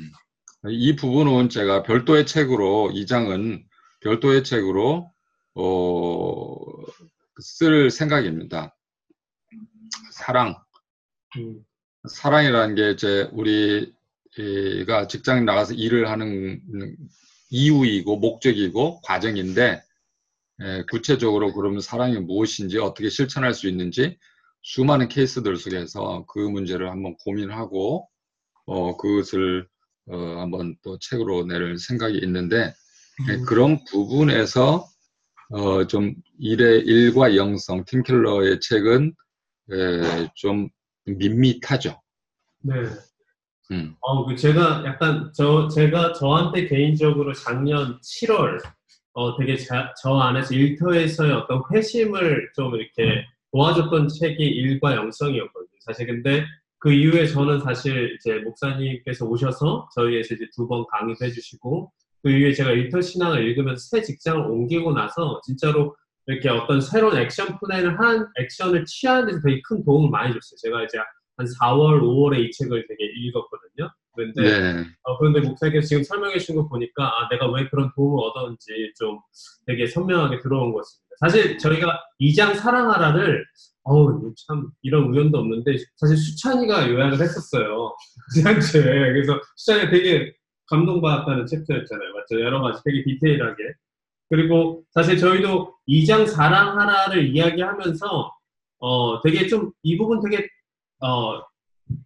이 0.70 0.94
부분은 0.94 1.48
제가 1.48 1.82
별도의 1.82 2.26
책으로, 2.26 2.90
이 2.92 3.06
장은 3.06 3.64
별도의 4.00 4.44
책으로, 4.44 5.10
어, 5.54 6.56
쓸 7.40 7.90
생각입니다. 7.90 8.76
사랑. 10.12 10.56
음, 11.36 11.64
사랑이라는 12.08 12.74
게 12.74 12.90
이제 12.92 13.28
우리가 13.32 15.06
직장 15.08 15.44
나가서 15.44 15.74
일을 15.74 16.10
하는 16.10 16.60
이유이고 17.50 18.18
목적이고 18.18 19.00
과정인데, 19.02 19.82
에, 20.60 20.82
구체적으로 20.90 21.52
그러면 21.52 21.80
사랑이 21.80 22.18
무엇인지 22.18 22.78
어떻게 22.78 23.08
실천할 23.08 23.52
수 23.54 23.68
있는지 23.68 24.18
수많은 24.62 25.08
케이스들 25.08 25.56
속에서 25.56 26.24
그 26.28 26.38
문제를 26.38 26.90
한번 26.90 27.16
고민하고, 27.24 28.08
어, 28.66 28.96
그것을 28.96 29.66
어, 30.08 30.16
한번 30.40 30.76
또 30.82 30.98
책으로 30.98 31.44
낼 31.46 31.78
생각이 31.78 32.18
있는데 32.18 32.72
예, 33.28 33.34
음, 33.34 33.44
그런 33.44 33.78
부분에서 33.90 34.84
어, 35.50 35.86
좀 35.86 36.14
일의 36.38 36.80
일과 36.80 37.36
영성 37.36 37.84
팀킬러의 37.84 38.58
책은 38.60 39.14
에, 39.72 40.28
좀 40.34 40.68
밋밋하죠. 41.04 42.00
네. 42.62 42.74
음, 43.70 43.94
어, 44.00 44.26
그 44.26 44.34
제가 44.36 44.84
약간 44.86 45.32
저 45.34 45.68
제가 45.68 46.14
저한테 46.14 46.66
개인적으로 46.66 47.32
작년 47.32 48.00
7월 48.00 48.58
어 49.14 49.36
되게 49.36 49.56
자- 49.56 49.92
저 50.00 50.16
안에서 50.18 50.54
일터에서의 50.54 51.32
어떤 51.32 51.62
회심을 51.72 52.50
좀 52.54 52.74
이렇게 52.74 53.24
도와줬던 53.52 54.08
책이 54.08 54.42
일과 54.42 54.96
영성이었거든요. 54.96 55.68
사실 55.80 56.06
근데 56.06 56.44
그 56.78 56.92
이후에 56.92 57.26
저는 57.26 57.60
사실 57.60 58.16
이제 58.16 58.38
목사님께서 58.40 59.26
오셔서 59.26 59.88
저희에서 59.94 60.34
이제 60.34 60.46
두 60.54 60.66
번 60.66 60.84
강의도 60.90 61.24
해주시고 61.24 61.92
그 62.22 62.30
이후에 62.30 62.52
제가 62.52 62.70
일터 62.72 63.00
신앙을 63.00 63.46
읽으면서 63.48 63.84
새 63.90 64.02
직장을 64.02 64.40
옮기고 64.50 64.92
나서 64.92 65.40
진짜로 65.44 65.94
이렇게 66.26 66.48
어떤 66.48 66.80
새로운 66.80 67.16
액션 67.16 67.58
플랜을 67.58 67.98
한 68.00 68.26
액션을 68.38 68.84
취하는 68.86 69.26
데서 69.26 69.40
되게 69.44 69.60
큰 69.68 69.84
도움을 69.84 70.10
많이 70.10 70.32
줬어요. 70.32 70.56
제가 70.62 70.84
이제 70.84 70.98
한 71.36 71.46
4월, 71.46 72.00
5월에 72.00 72.44
이 72.44 72.50
책을 72.52 72.86
되게 72.88 73.04
읽었거든요. 73.16 73.90
그런데 74.14 74.42
네, 74.42 74.84
어, 75.02 75.18
그런데 75.18 75.40
목사님께서 75.40 75.86
지금 75.88 76.02
설명해 76.04 76.38
주신 76.38 76.54
거 76.56 76.68
보니까 76.68 77.06
아, 77.06 77.28
내가 77.30 77.50
왜 77.50 77.66
그런 77.68 77.90
도움을 77.96 78.22
얻었는지 78.24 78.92
좀 78.96 79.18
되게 79.66 79.86
선명하게 79.86 80.40
들어온 80.40 80.72
것 80.72 80.78
같습니다. 80.78 81.01
사실 81.22 81.56
저희가 81.58 82.00
2장 82.20 82.54
사랑하라를 82.56 83.46
어우 83.84 84.34
참 84.46 84.70
이런 84.82 85.04
우연도 85.04 85.38
없는데 85.38 85.76
사실 85.96 86.16
수찬이가 86.16 86.88
요약을 86.90 87.20
했었어요. 87.20 87.94
지난주에 88.34 88.82
그래서 88.82 89.40
수찬이가 89.56 89.90
되게 89.90 90.34
감동받았다는 90.66 91.46
챕터였잖아요. 91.46 92.12
맞죠? 92.14 92.40
여러 92.40 92.60
가지 92.62 92.80
되게 92.84 93.02
디테일하게. 93.04 93.62
그리고 94.30 94.84
사실 94.92 95.16
저희도 95.18 95.74
2장 95.88 96.26
사랑하라를 96.26 97.28
이야기하면서 97.34 98.32
어 98.80 99.20
되게 99.22 99.46
좀 99.46 99.72
이 99.84 99.96
부분 99.98 100.20
되게 100.20 100.48
어 101.00 101.40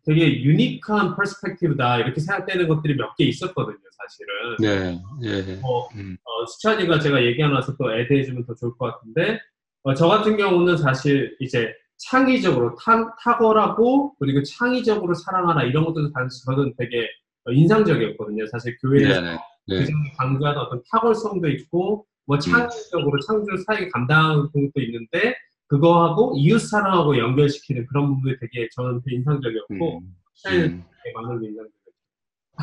되게 0.05 0.43
유니크한 0.43 1.17
퍼스펙티브다. 1.17 1.99
이렇게 1.99 2.21
생각되는 2.21 2.69
것들이 2.69 2.95
몇 2.97 3.15
개 3.17 3.25
있었거든요, 3.25 3.77
사실은. 3.97 4.57
네, 4.61 5.01
예, 5.23 5.55
뭐 5.57 5.89
음, 5.95 6.17
어, 6.25 6.47
수찬이가 6.47 6.99
제가 7.01 7.25
얘기하면서 7.25 7.77
또 7.77 7.93
애드해 7.93 8.25
주면 8.25 8.45
더 8.47 8.55
좋을 8.55 8.77
것 8.77 8.93
같은데 8.93 9.41
어, 9.83 9.95
저 9.95 10.09
같은 10.09 10.37
경우는 10.37 10.77
사실 10.77 11.37
이제 11.41 11.73
창의적으로 11.99 12.75
타, 12.77 13.15
탁월하고 13.23 14.15
그리고 14.19 14.43
창의적으로 14.43 15.15
사랑하라 15.15 15.65
이런 15.65 15.85
것들도 15.85 16.11
사실 16.11 16.45
저는 16.45 16.75
되게 16.79 17.09
어, 17.45 17.53
인상적이었거든요. 17.53 18.47
사실 18.49 18.77
교회에서 18.83 19.21
네, 19.21 19.31
네, 19.31 19.39
네, 19.69 19.79
그중에 19.81 20.12
강조하는 20.19 20.61
어떤 20.61 20.83
탁월성도 20.91 21.49
있고 21.49 22.07
뭐 22.27 22.39
창의적으로 22.39 23.19
창조 23.21 23.57
사역에 23.67 23.89
감당하는 23.89 24.43
것도 24.43 24.73
있는데 24.77 25.37
그거하고 25.69 26.35
이웃 26.37 26.59
사랑하고 26.59 27.19
연결시키는 27.19 27.87
그런 27.87 28.15
부분이 28.15 28.37
되게 28.39 28.69
저는 28.75 29.01
되게 29.05 29.17
인상적이었고 29.17 29.99
음, 29.99 30.17
수찬이는 30.35 30.67
음, 30.67 30.85
되게 31.03 31.15
많은. 31.15 31.43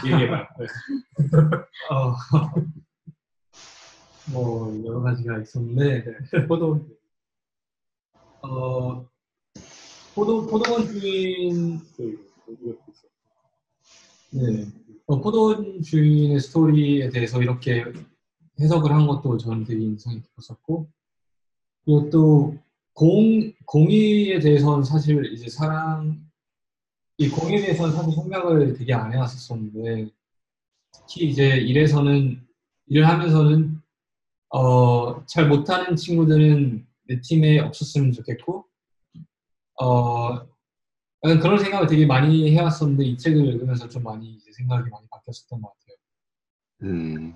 얘기해봐요. 0.06 0.48
네. 0.60 0.66
어, 1.92 2.16
뭐 4.26 4.84
여러 4.86 5.02
가지가 5.02 5.40
있었는데 5.40 6.04
네. 6.04 6.14
포도 6.48 6.88
어 8.42 9.06
포도 10.16 10.48
포도원 10.48 10.88
주인 10.88 11.80
네 14.32 14.66
어, 15.06 15.22
포도원 15.22 15.82
주인의 15.82 16.40
스토리에 16.40 17.10
대해서 17.10 17.42
이렇게 17.42 17.84
해석을 18.60 18.92
한 18.92 19.08
것도 19.08 19.38
저는 19.38 19.66
되게 19.66 19.84
인상이 19.84 20.22
깊었었고 20.22 20.90
그리고 21.86 22.10
또 22.10 22.58
공, 22.94 23.52
공의에 23.66 24.40
대해서는 24.40 24.84
사실 24.84 25.32
이제 25.34 25.50
사랑 25.50 26.24
이 27.18 27.30
공의에 27.30 27.62
대해서는 27.62 27.96
사실 27.96 28.12
생각을 28.14 28.74
되게 28.74 28.94
안 28.94 29.14
해왔었었는데 29.14 30.10
특히 30.94 31.30
이제 31.30 31.58
일에서는 31.58 32.42
일을 32.88 33.08
하면서는 33.08 33.82
어, 34.50 35.26
잘 35.26 35.48
못하는 35.48 35.96
친구들은 35.96 36.86
내 37.08 37.22
팀에 37.22 37.60
없었으면 37.60 38.12
좋겠고 38.12 38.66
어, 39.82 40.46
그런 41.22 41.58
생각을 41.58 41.88
되게 41.88 42.06
많이 42.06 42.56
해왔었는데 42.56 43.06
이 43.06 43.18
책을 43.18 43.46
읽으면서 43.46 43.88
좀 43.88 44.04
많이 44.04 44.34
이제 44.34 44.52
생각이 44.52 44.90
많이 44.90 45.08
바뀌었었던 45.10 45.62
것 45.62 45.74
같아요. 45.74 45.98
음. 46.84 47.34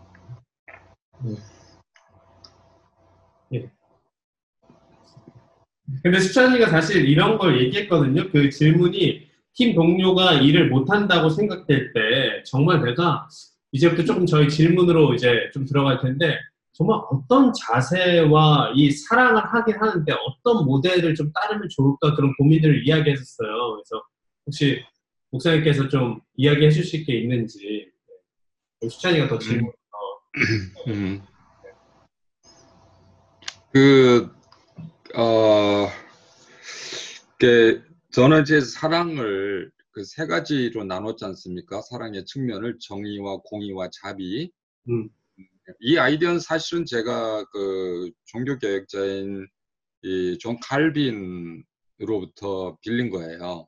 네. 3.50 3.72
근데 6.08 6.22
수찬이가 6.22 6.70
사실 6.70 7.06
이런 7.10 7.38
걸 7.38 7.62
얘기했거든요. 7.62 8.30
그 8.32 8.50
질문이 8.50 9.28
팀 9.54 9.76
동료가 9.76 10.36
일을 10.36 10.70
못한다고 10.70 11.30
생각될 11.30 11.92
때 11.92 12.44
정말 12.46 12.82
내가 12.82 13.28
이제부터 13.74 14.06
조금 14.06 14.26
저희 14.26 14.48
질문으로 14.48 15.16
이제 15.16 15.50
좀 15.54 15.66
들어갈 15.66 16.00
텐데 16.00 16.38
정말 16.72 17.02
어떤 17.12 17.52
자세와 17.52 18.72
이 18.74 18.90
사랑을 18.90 19.44
하긴 19.48 19.76
하는데 19.76 20.14
어떤 20.14 20.66
모델을 20.66 21.14
좀 21.14 21.30
따르면 21.34 21.68
좋을까 21.70 22.16
그런 22.16 22.34
고민들을 22.38 22.88
이야기했었어요. 22.88 23.50
그래서 23.76 24.02
혹시 24.46 24.82
목사님께서 25.32 25.90
좀 25.90 26.22
이야기해 26.38 26.72
주실 26.72 27.04
게 27.04 27.20
있는지 27.20 27.92
네. 28.80 28.88
수찬이가 28.88 29.28
더 29.28 29.38
질문. 29.40 29.74
음. 30.88 31.22
그, 33.74 34.37
어, 35.16 35.90
그, 37.40 37.84
저는 38.12 38.42
이제 38.44 38.62
사랑을 38.62 39.72
그 39.92 40.04
세 40.04 40.28
가지로 40.28 40.84
나눴지 40.84 41.26
않습니까? 41.26 41.82
사랑의 41.82 42.26
측면을 42.26 42.78
정의와 42.80 43.38
공의와 43.44 43.90
자비. 43.92 44.52
음. 44.90 45.10
이 45.80 45.98
아이디어는 45.98 46.40
사실은 46.40 46.86
제가 46.86 47.46
그 47.52 48.12
종교 48.26 48.58
개혁자인 48.60 49.48
이존 50.04 50.60
칼빈으로부터 50.60 52.78
빌린 52.82 53.10
거예요. 53.10 53.68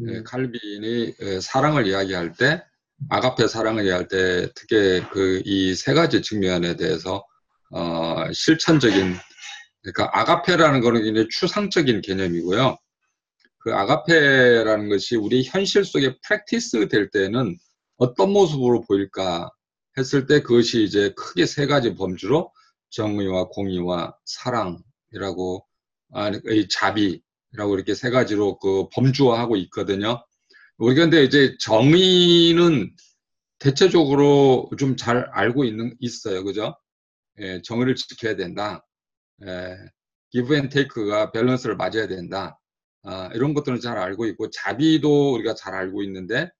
음. 0.00 0.08
예, 0.10 0.22
칼빈이 0.24 1.14
예, 1.20 1.40
사랑을 1.40 1.86
이야기할 1.86 2.32
때, 2.34 2.64
아가페 3.08 3.46
사랑을 3.48 3.84
이야기할 3.86 4.08
때, 4.08 4.50
특히 4.56 5.00
그 5.10 5.40
이 5.44 5.74
세 5.76 5.94
가지 5.94 6.20
측면에 6.22 6.74
대해서 6.76 7.24
어, 7.70 8.24
실천적인 8.32 9.14
그러니까 9.82 10.10
아가페라는 10.18 10.80
거는 10.80 11.02
굉장히 11.04 11.28
추상적인 11.30 12.02
개념이고요. 12.02 12.76
그 13.58 13.74
아가페라는 13.74 14.88
것이 14.88 15.16
우리 15.16 15.44
현실 15.44 15.84
속에 15.84 16.18
프랙티스 16.26 16.88
될 16.88 17.10
때는 17.10 17.56
어떤 17.96 18.32
모습으로 18.32 18.82
보일까 18.82 19.50
했을 19.98 20.26
때 20.26 20.42
그것이 20.42 20.84
이제 20.84 21.12
크게 21.16 21.46
세 21.46 21.66
가지 21.66 21.94
범주로 21.94 22.52
정의와 22.90 23.48
공의와 23.48 24.16
사랑이라고 24.24 25.66
아니 26.12 26.40
자비라고 26.68 27.74
이렇게 27.74 27.94
세 27.94 28.10
가지로 28.10 28.58
그 28.58 28.88
범주화하고 28.94 29.56
있거든요. 29.56 30.24
우리 30.78 30.94
근데 30.94 31.22
이제 31.24 31.56
정의는 31.60 32.94
대체적으로 33.58 34.70
좀 34.78 34.96
잘 34.96 35.28
알고 35.32 35.64
있는 35.64 35.94
있어요, 36.00 36.44
그죠? 36.44 36.76
예, 37.40 37.60
정의를 37.62 37.94
지켜야 37.94 38.36
된다. 38.36 38.84
예, 39.46 39.76
give 40.30 40.54
and 40.54 40.72
take가 40.72 41.32
밸런스를 41.32 41.76
맞아야 41.76 42.06
된다. 42.06 42.58
아, 43.02 43.30
이런 43.34 43.54
것들은 43.54 43.80
잘 43.80 43.98
알고 43.98 44.26
있고 44.26 44.50
자비도 44.50 45.34
우리가 45.34 45.54
잘 45.54 45.74
알고 45.74 46.02
있는데 46.02 46.50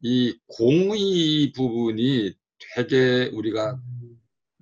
이 0.00 0.38
공의 0.46 1.52
부분이 1.52 2.34
되게 2.74 3.30
우리가 3.32 3.80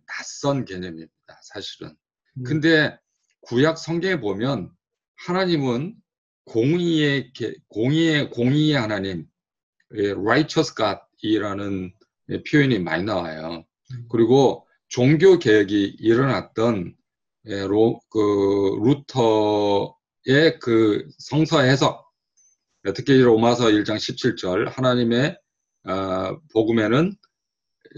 낯선 0.06 0.64
개념입니다. 0.64 1.12
사실은. 1.42 1.94
음. 2.38 2.42
근데 2.42 2.98
구약 3.42 3.78
성경에 3.78 4.20
보면 4.20 4.70
하나님은 5.16 5.94
공의의 6.46 7.32
공의의 7.68 8.30
공의의 8.30 8.74
하나님, 8.74 9.26
예, 9.94 10.10
righteous 10.10 10.74
God이라는 10.74 11.92
표현이 12.50 12.78
많이 12.80 13.04
나와요. 13.04 13.64
음. 13.92 14.06
그리고 14.10 14.66
종교 14.88 15.38
개혁이 15.38 15.96
일어났던 15.98 16.94
예, 17.46 17.60
로, 17.62 18.00
그 18.10 18.78
루터의 18.82 20.58
그 20.60 21.06
성서 21.18 21.60
해석, 21.60 22.10
특히 22.94 23.20
로마서 23.20 23.66
1장 23.66 23.96
17절 23.96 24.70
하나님의 24.70 25.38
어, 25.86 26.40
복음에는 26.52 27.14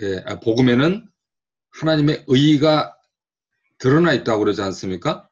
예, 0.02 0.22
아, 0.26 0.40
복음에는 0.40 1.08
하나님의 1.70 2.24
의가 2.26 2.94
드러나 3.78 4.12
있다고 4.12 4.40
그러지 4.40 4.62
않습니까? 4.62 5.28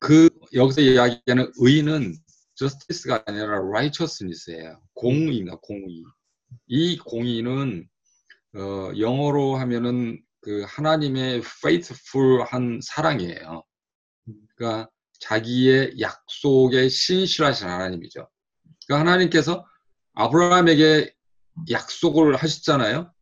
그 0.00 0.28
여기서 0.54 0.80
이야기하는 0.80 1.52
의는 1.56 2.14
justice가 2.54 3.24
아니라 3.26 3.58
righteousness예요. 3.58 4.80
공의입니다. 4.94 5.56
공의. 5.62 6.04
이 6.66 6.98
공의는 6.98 7.88
어, 8.54 8.92
영어로 8.98 9.56
하면은 9.56 10.22
그 10.42 10.64
하나님의 10.66 11.38
faithful한 11.38 12.80
사랑이에요. 12.82 13.62
그러니까 14.56 14.90
자기의 15.20 16.00
약속에 16.00 16.88
신실하신 16.88 17.68
하나님이죠. 17.68 18.28
그러니까 18.86 19.10
하나님께서 19.10 19.64
아브라함에게 20.14 21.14
약속을 21.70 22.36
하셨잖아요. 22.36 23.12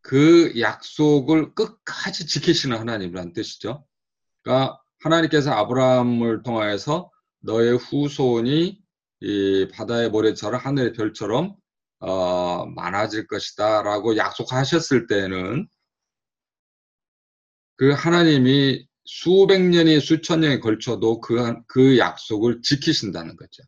그 0.00 0.52
약속을 0.58 1.54
끝까지 1.54 2.26
지키시는 2.26 2.76
하나님이란 2.76 3.32
뜻이죠. 3.32 3.86
그러니까 4.42 4.80
하나님께서 5.00 5.52
아브라함을 5.52 6.42
통하여서 6.42 7.10
너의 7.40 7.76
후손이 7.76 8.82
이 9.20 9.68
바다의 9.72 10.10
모래처럼 10.10 10.60
하늘의 10.60 10.92
별처럼 10.94 11.54
어, 12.00 12.66
많아질 12.66 13.28
것이다라고 13.28 14.16
약속하셨을 14.16 15.06
때는 15.06 15.68
그 17.82 17.90
하나님이 17.90 18.86
수백 19.04 19.60
년이 19.60 19.98
수천 19.98 20.42
년에 20.42 20.60
걸쳐도 20.60 21.20
그, 21.20 21.56
그 21.66 21.98
약속을 21.98 22.62
지키신다는 22.62 23.34
거죠. 23.34 23.64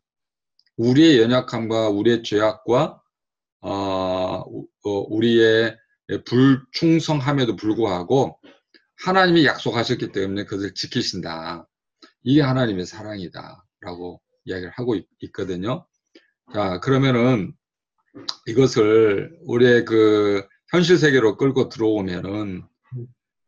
우리의 0.77 1.19
연약함과 1.19 1.89
우리의 1.89 2.23
죄악과 2.23 3.03
어, 3.63 3.73
어, 3.73 4.91
우리의 5.09 5.77
불충성함에도 6.27 7.57
불구하고 7.57 8.39
하나님이 9.05 9.47
약속하셨기 9.47 10.13
때문에 10.13 10.45
그것을 10.45 10.75
지키신다. 10.75 11.67
이게 12.23 12.41
하나님의 12.41 12.87
사랑이다. 12.87 13.65
라고 13.81 14.23
이야기를 14.45 14.71
하고 14.77 14.95
있, 14.95 15.09
거든요 15.33 15.89
자, 16.53 16.79
그러면은 16.79 17.53
이것을 18.47 19.37
우리의 19.43 19.85
그 19.85 20.47
현실 20.71 20.99
세계로 20.99 21.37
끌고 21.37 21.69
들어오면은 21.69 22.63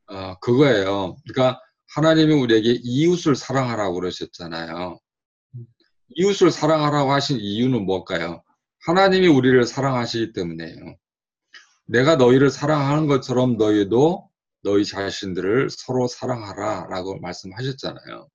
어, 0.09 0.39
그거예요. 0.41 1.17
그러니까 1.25 1.61
하나님이 1.95 2.35
우리에게 2.35 2.79
이웃을 2.83 3.37
사랑하라고 3.37 3.95
그러셨잖아요. 3.95 4.99
이웃을 6.11 6.51
사랑하라고 6.51 7.13
하신 7.13 7.39
이유는 7.41 7.85
뭘까요? 7.85 8.43
하나님이 8.87 9.27
우리를 9.29 9.65
사랑하시기 9.65 10.33
때문에요. 10.33 10.97
내가 11.87 12.17
너희를 12.17 12.51
사랑하는 12.51 13.07
것처럼 13.07 13.57
너희도 13.57 14.29
너희 14.63 14.85
자신들을 14.85 15.71
서로 15.71 16.07
사랑하라 16.09 16.87
라고 16.91 17.19
말씀하셨잖아요. 17.21 18.29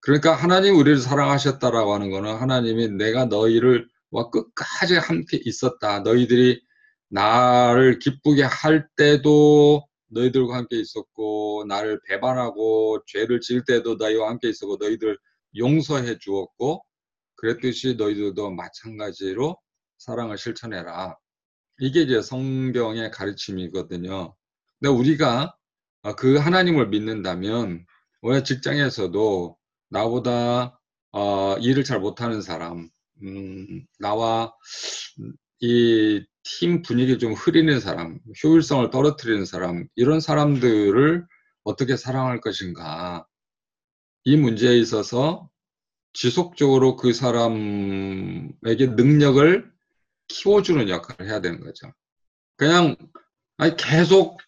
그러니까 0.00 0.34
하나님이 0.34 0.76
우리를 0.76 0.98
사랑하셨다라고 0.98 1.94
하는 1.94 2.10
거는 2.10 2.36
하나님이 2.36 2.88
내가 2.88 3.26
너희를 3.26 3.86
와 4.10 4.30
끝까지 4.30 4.96
함께 4.96 5.38
있었다. 5.44 6.00
너희들이 6.00 6.62
나를 7.08 7.98
기쁘게 7.98 8.44
할 8.44 8.88
때도 8.96 9.86
너희들과 10.10 10.56
함께 10.56 10.78
있었고 10.78 11.64
나를 11.68 12.00
배반하고 12.06 13.02
죄를 13.06 13.40
지을 13.40 13.64
때도 13.64 13.96
너희와 13.96 14.28
함께 14.30 14.48
있었고 14.48 14.76
너희들 14.76 15.18
용서해 15.56 16.18
주었고 16.18 16.84
그랬듯이 17.36 17.94
너희들도 17.94 18.50
마찬가지로 18.50 19.56
사랑을 19.98 20.38
실천해라. 20.38 21.16
이게 21.80 22.02
이제 22.02 22.20
성경의 22.22 23.10
가르침이거든요. 23.10 24.34
근데 24.78 24.90
우리가 24.92 25.54
그 26.16 26.36
하나님을 26.36 26.88
믿는다면 26.88 27.84
왜 28.22 28.42
직장에서도 28.42 29.56
나보다 29.88 30.78
어, 31.12 31.56
일을 31.58 31.84
잘 31.84 32.00
못하는 32.00 32.40
사람, 32.42 32.88
음, 33.22 33.84
나와 33.98 34.52
이 35.60 36.24
팀 36.58 36.82
분위기 36.82 37.18
좀 37.18 37.32
흐리는 37.32 37.78
사람, 37.80 38.18
효율성을 38.42 38.90
떨어뜨리는 38.90 39.44
사람, 39.44 39.86
이런 39.94 40.20
사람들을 40.20 41.26
어떻게 41.64 41.96
사랑할 41.96 42.40
것인가. 42.40 43.26
이 44.24 44.36
문제에 44.36 44.76
있어서 44.78 45.48
지속적으로 46.12 46.96
그 46.96 47.12
사람에게 47.12 48.88
능력을 48.96 49.70
키워주는 50.28 50.88
역할을 50.88 51.30
해야 51.30 51.40
되는 51.40 51.60
거죠. 51.60 51.92
그냥 52.56 52.96
아니 53.56 53.76
계속 53.76 54.38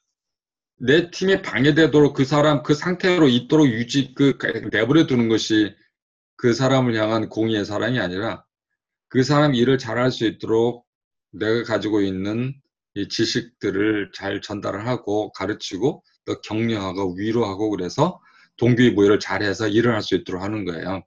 내 0.79 1.11
팀이 1.11 1.43
방해되도록 1.43 2.15
그 2.15 2.25
사람 2.25 2.63
그 2.63 2.75
상태로 2.75 3.29
있도록 3.29 3.69
유지 3.69 4.15
그 4.15 4.37
내버려 4.73 5.07
두는 5.07 5.29
것이 5.29 5.75
그 6.37 6.53
사람을 6.53 6.95
향한 6.97 7.29
공의의 7.29 7.65
사랑이 7.65 8.01
아니라 8.01 8.45
그 9.09 9.23
사람 9.23 9.55
일을 9.55 9.79
잘할 9.79 10.11
수 10.11 10.27
있도록 10.27 10.87
내가 11.33 11.65
가지고 11.65 12.01
있는 12.03 12.55
이 12.95 13.09
지식들을 13.09 14.13
잘 14.15 14.41
전달을 14.43 14.87
하고 14.87 15.33
가르치고 15.33 16.05
또 16.27 16.41
격려하고 16.43 17.15
위로하고 17.17 17.71
그래서 17.71 18.21
동기부여를 18.59 19.19
잘해서 19.21 19.69
일을 19.69 19.95
할 19.95 20.03
수 20.03 20.15
있도록 20.17 20.43
하는 20.43 20.65
거예요. 20.65 21.03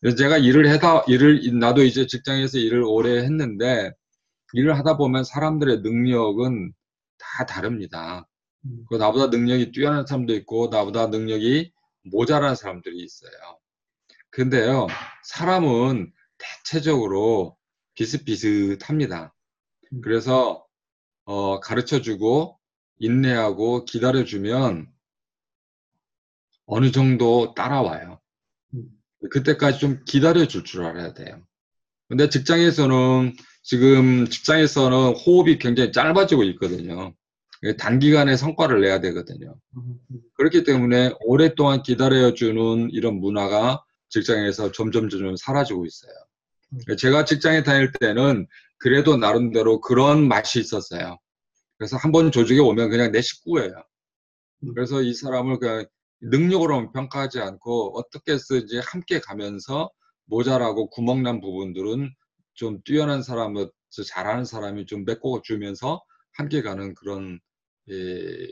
그래서 0.00 0.16
제가 0.16 0.38
일을 0.38 0.68
해다 0.68 1.04
일을 1.08 1.58
나도 1.58 1.84
이제 1.84 2.06
직장에서 2.06 2.58
일을 2.58 2.82
오래 2.84 3.18
했는데 3.24 3.92
일을 4.54 4.76
하다 4.78 4.96
보면 4.96 5.24
사람들의 5.24 5.80
능력은 5.82 6.72
다 7.18 7.46
다릅니다. 7.46 8.28
음. 8.66 8.84
그 8.90 8.96
나보다 8.96 9.28
능력이 9.28 9.72
뛰어난 9.72 10.06
사람도 10.06 10.34
있고 10.34 10.68
나보다 10.70 11.08
능력이 11.08 11.72
모자란 12.04 12.56
사람들이 12.56 12.98
있어요. 13.02 13.32
근데요, 14.30 14.86
사람은 15.24 16.12
대체적으로 16.38 17.56
비슷비슷합니다. 17.94 19.31
음. 19.92 20.00
그래서 20.00 20.64
어, 21.24 21.60
가르쳐주고 21.60 22.58
인내하고 22.98 23.84
기다려주면 23.84 24.88
어느 26.66 26.90
정도 26.90 27.54
따라와요. 27.54 28.20
음. 28.74 28.84
그때까지 29.30 29.78
좀 29.78 30.04
기다려줄 30.04 30.64
줄 30.64 30.84
알아야 30.84 31.12
돼요. 31.14 31.42
근데 32.08 32.28
직장에서는 32.28 33.34
지금 33.62 34.26
직장에서는 34.28 35.14
호흡이 35.14 35.58
굉장히 35.58 35.92
짧아지고 35.92 36.44
있거든요. 36.44 37.14
단기간에 37.78 38.36
성과를 38.36 38.80
내야 38.80 39.00
되거든요. 39.00 39.54
음, 39.76 39.98
그렇기 40.34 40.64
때문에 40.64 41.12
오랫동안 41.20 41.82
기다려주는 41.82 42.90
이런 42.90 43.20
문화가 43.20 43.84
직장에서 44.08 44.72
점점 44.72 45.08
점점 45.08 45.36
사라지고 45.36 45.86
있어요. 45.86 46.12
제가 46.98 47.24
직장에 47.24 47.62
다닐 47.62 47.92
때는 47.92 48.46
그래도 48.82 49.16
나름대로 49.16 49.80
그런 49.80 50.26
맛이 50.26 50.58
있었어요. 50.60 51.18
그래서 51.78 51.96
한 51.96 52.10
번 52.12 52.32
조직에 52.32 52.58
오면 52.58 52.90
그냥 52.90 53.12
내 53.12 53.22
식구예요. 53.22 53.72
그래서 54.74 55.02
이 55.02 55.14
사람을 55.14 55.58
그냥 55.60 55.86
능력으로 56.20 56.90
평가하지 56.92 57.40
않고 57.40 57.96
어떻게 57.98 58.38
쓰지 58.38 58.80
함께 58.84 59.20
가면서 59.20 59.90
모자라고 60.26 60.90
구멍난 60.90 61.40
부분들은 61.40 62.10
좀 62.54 62.80
뛰어난 62.84 63.22
사람을 63.22 63.70
잘하는 64.08 64.44
사람이 64.44 64.86
좀 64.86 65.04
메꿔주면서 65.04 66.02
함께 66.34 66.62
가는 66.62 66.94
그런 66.94 67.38
예, 67.90 68.48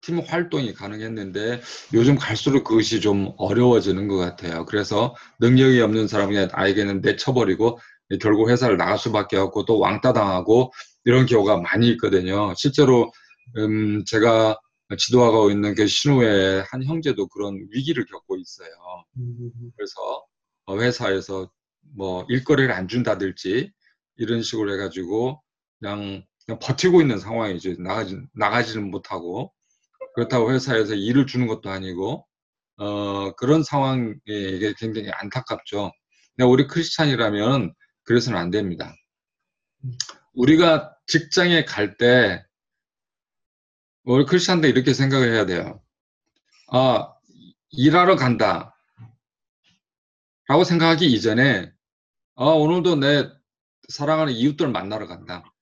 팀 0.00 0.18
활동이 0.20 0.74
가능했는데 0.74 1.60
요즘 1.94 2.16
갈수록 2.16 2.64
그것이 2.64 3.00
좀 3.00 3.32
어려워지는 3.38 4.08
것 4.08 4.16
같아요. 4.18 4.64
그래서 4.66 5.14
능력이 5.40 5.80
없는 5.80 6.08
사람이 6.08 6.48
아에게는 6.52 7.00
내쳐버리고 7.00 7.78
결국 8.20 8.50
회사를 8.50 8.76
나갈 8.76 8.98
수밖에 8.98 9.36
없고 9.36 9.64
또 9.64 9.78
왕따 9.78 10.12
당하고 10.12 10.72
이런 11.04 11.26
경우가 11.26 11.58
많이 11.58 11.88
있거든요. 11.92 12.54
실제로 12.56 13.12
음 13.56 14.04
제가 14.06 14.58
지도하고 14.98 15.50
있는 15.50 15.74
그 15.74 15.86
신우의 15.86 16.64
한 16.70 16.84
형제도 16.84 17.26
그런 17.28 17.58
위기를 17.70 18.04
겪고 18.06 18.36
있어요. 18.36 18.68
음, 19.16 19.50
그래서 19.76 20.24
회사에서 20.70 21.50
뭐 21.96 22.26
일거리를 22.28 22.70
안 22.72 22.88
준다든지 22.88 23.70
이런 24.16 24.42
식으로 24.42 24.72
해가지고 24.74 25.42
그냥, 25.80 26.24
그냥 26.46 26.58
버티고 26.60 27.00
있는 27.00 27.18
상황이죠. 27.18 27.74
나가지, 27.82 28.18
나가지는 28.34 28.90
못하고. 28.90 29.52
그렇다고 30.14 30.52
회사에서 30.52 30.94
일을 30.94 31.26
주는 31.26 31.46
것도 31.46 31.70
아니고, 31.70 32.26
어, 32.76 33.32
그런 33.36 33.62
상황이 33.62 34.14
이게 34.26 34.74
굉장히 34.78 35.10
안타깝죠. 35.10 35.92
근데 36.36 36.48
우리 36.48 36.66
크리스찬이라면 36.66 37.74
그래서는 38.04 38.38
안 38.38 38.50
됩니다. 38.50 38.94
우리가 40.32 40.96
직장에 41.06 41.64
갈 41.64 41.96
때, 41.96 42.44
우리 44.04 44.24
크리스찬도 44.26 44.68
이렇게 44.68 44.92
생각을 44.92 45.32
해야 45.32 45.46
돼요. 45.46 45.82
아, 46.68 47.12
일하러 47.70 48.16
간다. 48.16 48.76
라고 50.46 50.64
생각하기 50.64 51.10
이전에, 51.12 51.72
아, 52.36 52.44
오늘도 52.44 52.96
내 52.96 53.30
사랑하는 53.88 54.32
이웃들 54.32 54.68
만나러 54.68 55.06
간다. 55.06 55.54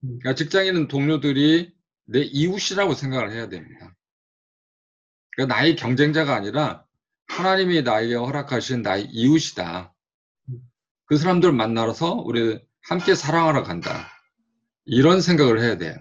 그러니까 0.00 0.62
있는 0.62 0.88
동료들이 0.88 1.74
내 2.06 2.20
이웃이라고 2.20 2.94
생각을 2.94 3.32
해야 3.32 3.48
됩니다. 3.48 3.94
그러니까 5.32 5.54
나의 5.54 5.76
경쟁자가 5.76 6.34
아니라 6.34 6.84
하나님이 7.28 7.82
나에게 7.82 8.14
허락하신 8.14 8.82
나의 8.82 9.06
이웃이다. 9.06 9.94
그 11.10 11.16
사람들 11.16 11.50
만나서 11.50 12.22
우리 12.24 12.60
함께 12.84 13.16
사랑하러 13.16 13.64
간다. 13.64 13.90
이런 14.84 15.20
생각을 15.20 15.60
해야 15.60 15.76
돼요. 15.76 15.96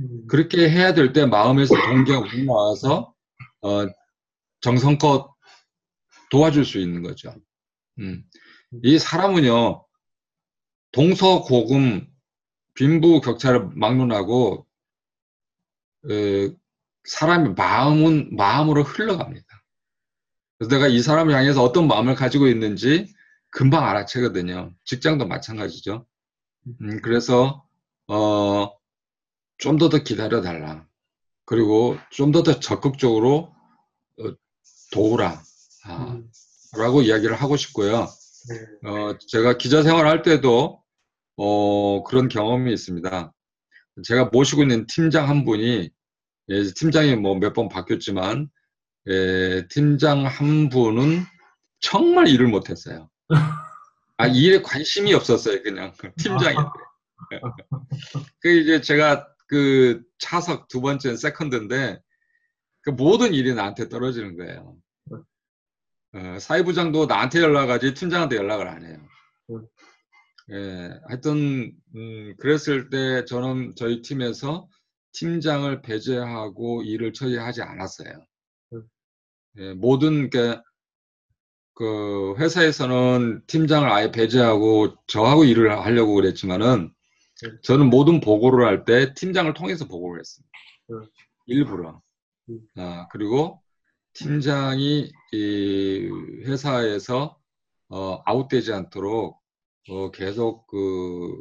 음, 0.00 0.26
그렇게 0.26 0.68
해야 0.68 0.94
될 0.94 1.12
때 1.12 1.26
마음에서 1.26 1.76
동기가 1.76 2.18
우러나와서 2.18 3.14
어, 3.62 3.86
정성껏 4.60 5.30
도와줄 6.32 6.64
수 6.64 6.78
있는 6.80 7.04
거죠. 7.04 7.36
음. 8.00 8.24
이 8.82 8.98
사람은요 8.98 9.86
동서고금 10.90 12.08
빈부 12.74 13.20
격차를 13.20 13.70
막론하고 13.76 14.66
어, 16.02 16.56
사람의 17.04 17.54
마음은 17.54 18.34
마음으로 18.34 18.82
흘러갑니다. 18.82 19.46
그래서 20.58 20.74
내가 20.74 20.88
이 20.88 21.00
사람을 21.00 21.32
향해서 21.32 21.62
어떤 21.62 21.86
마음을 21.86 22.16
가지고 22.16 22.48
있는지 22.48 23.06
금방 23.50 23.84
알아채거든요. 23.86 24.72
직장도 24.84 25.26
마찬가지죠. 25.26 26.06
음, 26.82 27.00
그래서 27.02 27.64
어, 28.08 28.70
좀 29.58 29.78
더 29.78 29.88
더 29.88 29.98
기다려 30.02 30.40
달라. 30.42 30.86
그리고 31.44 31.96
좀 32.10 32.32
더 32.32 32.42
더 32.42 32.60
적극적으로 32.60 33.54
어, 34.20 34.34
도우라. 34.92 35.42
아, 35.84 36.04
음, 36.12 36.30
라고 36.76 37.02
이야기를 37.02 37.34
하고 37.36 37.56
싶고요. 37.56 38.06
네. 38.48 38.88
어, 38.88 39.18
제가 39.18 39.56
기자 39.58 39.82
생활할 39.82 40.22
때도 40.22 40.82
어, 41.36 42.02
그런 42.04 42.28
경험이 42.28 42.72
있습니다. 42.74 43.32
제가 44.04 44.26
모시고 44.26 44.62
있는 44.62 44.86
팀장 44.86 45.28
한 45.28 45.44
분이 45.44 45.90
예, 46.50 46.62
팀장이 46.76 47.16
뭐 47.16 47.34
몇 47.36 47.52
번 47.54 47.68
바뀌었지만 47.68 48.48
예, 49.08 49.66
팀장 49.70 50.26
한 50.26 50.68
분은 50.68 51.24
정말 51.80 52.28
일을 52.28 52.48
못했어요. 52.48 53.10
아 54.16 54.26
일에 54.26 54.62
관심이 54.62 55.14
없었어요, 55.14 55.62
그냥 55.62 55.92
팀장인데. 56.16 56.70
그 58.40 58.48
이제 58.48 58.80
제가 58.80 59.28
그 59.48 60.02
차석 60.18 60.68
두 60.68 60.80
번째 60.80 61.16
세컨드인데 61.16 62.00
그 62.82 62.90
모든 62.90 63.34
일이 63.34 63.54
나한테 63.54 63.88
떨어지는 63.88 64.36
거예요. 64.36 64.76
어, 66.14 66.38
사회부장도 66.38 67.06
나한테 67.06 67.40
연락하지 67.40 67.94
팀장한테 67.94 68.36
연락을 68.36 68.66
안 68.66 68.84
해요. 68.84 68.98
예, 70.50 70.98
하여튼 71.06 71.72
음, 71.94 72.34
그랬을 72.38 72.88
때 72.88 73.24
저는 73.26 73.74
저희 73.76 74.00
팀에서 74.00 74.68
팀장을 75.12 75.82
배제하고 75.82 76.82
일을 76.82 77.12
처리하지 77.12 77.62
않았어요. 77.62 78.24
예, 79.58 79.74
모든 79.74 80.30
그, 80.30 80.58
그 81.78 82.34
회사에서는 82.38 83.42
팀장을 83.46 83.88
아예 83.88 84.10
배제하고 84.10 84.96
저하고 85.06 85.44
일을 85.44 85.78
하려고 85.78 86.14
그랬지만은 86.14 86.92
저는 87.62 87.88
모든 87.88 88.18
보고를 88.20 88.66
할 88.66 88.84
때 88.84 89.14
팀장을 89.14 89.54
통해서 89.54 89.86
보고를 89.86 90.18
했습니다. 90.18 90.50
음. 90.90 91.02
일부러. 91.46 92.02
음. 92.50 92.60
아, 92.76 93.06
그리고 93.12 93.62
팀장이 94.14 95.12
이 95.32 96.10
회사에서 96.46 97.38
어, 97.90 98.22
아웃되지 98.26 98.72
않도록 98.72 99.40
어, 99.90 100.10
계속 100.10 100.66
그 100.66 101.32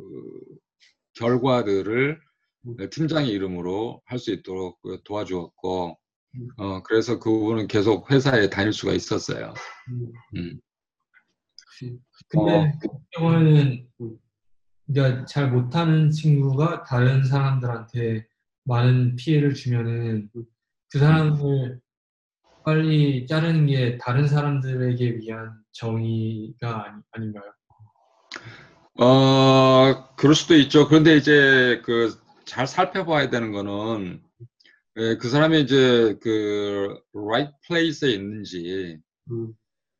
결과들을 1.15 2.19
음. 2.67 2.89
팀장의 2.91 3.29
이름으로 3.31 4.03
할 4.05 4.19
수 4.19 4.31
있도록 4.31 4.79
그 4.83 5.01
도와주었고, 5.03 5.89
음. 5.89 5.95
어, 6.57 6.81
그래서 6.83 7.19
그분은 7.19 7.67
계속 7.67 8.11
회사에 8.11 8.49
다닐 8.49 8.73
수가 8.73 8.93
있었어요. 8.93 9.53
음. 9.89 10.11
음. 10.35 10.59
근데 12.29 12.51
어. 12.51 12.71
그 12.81 12.87
경우에는 13.11 13.87
그러니까 14.87 15.25
잘 15.25 15.51
못하는 15.51 16.09
친구가 16.09 16.83
다른 16.83 17.23
사람들한테 17.23 18.25
많은 18.63 19.15
피해를 19.15 19.53
주면은 19.53 20.29
그 20.91 20.99
사람을 20.99 21.79
빨리 22.63 23.27
자르는 23.27 23.67
게 23.67 23.97
다른 23.97 24.27
사람들에게 24.27 25.17
위한 25.17 25.53
정의가 25.71 26.85
아니, 26.85 27.01
아닌가요? 27.11 27.53
어, 28.99 30.15
그럴 30.15 30.33
수도 30.35 30.55
있죠. 30.55 30.87
그런데 30.87 31.15
이제 31.15 31.81
그 31.85 32.27
잘 32.47 32.65
살펴봐야 32.65 33.29
되는 33.29 33.51
거는 33.51 34.21
예, 34.99 35.15
그 35.17 35.29
사람이 35.29 35.61
이제 35.61 36.17
그 36.21 36.99
right 37.13 37.53
place에 37.67 38.13
있는지 38.13 38.99
음, 39.29 39.53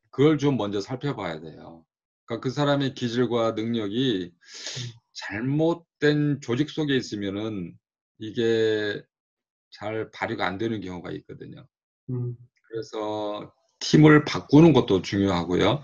그걸 0.09 0.39
좀 0.39 0.57
먼저 0.57 0.81
살펴봐야 0.81 1.39
돼요. 1.39 1.85
그러니까 2.25 2.43
그 2.43 2.49
사람의 2.49 2.95
기질과 2.95 3.51
능력이 3.51 4.33
잘못된 5.13 6.41
조직 6.41 6.71
속에 6.71 6.95
있으면은 6.95 7.77
이게 8.17 9.03
잘 9.69 10.09
발휘가 10.11 10.47
안 10.47 10.57
되는 10.57 10.81
경우가 10.81 11.11
있거든요. 11.11 11.67
음, 12.09 12.35
그래서 12.67 13.53
팀을 13.79 14.25
바꾸는 14.25 14.73
것도 14.73 15.03
중요하고요. 15.03 15.83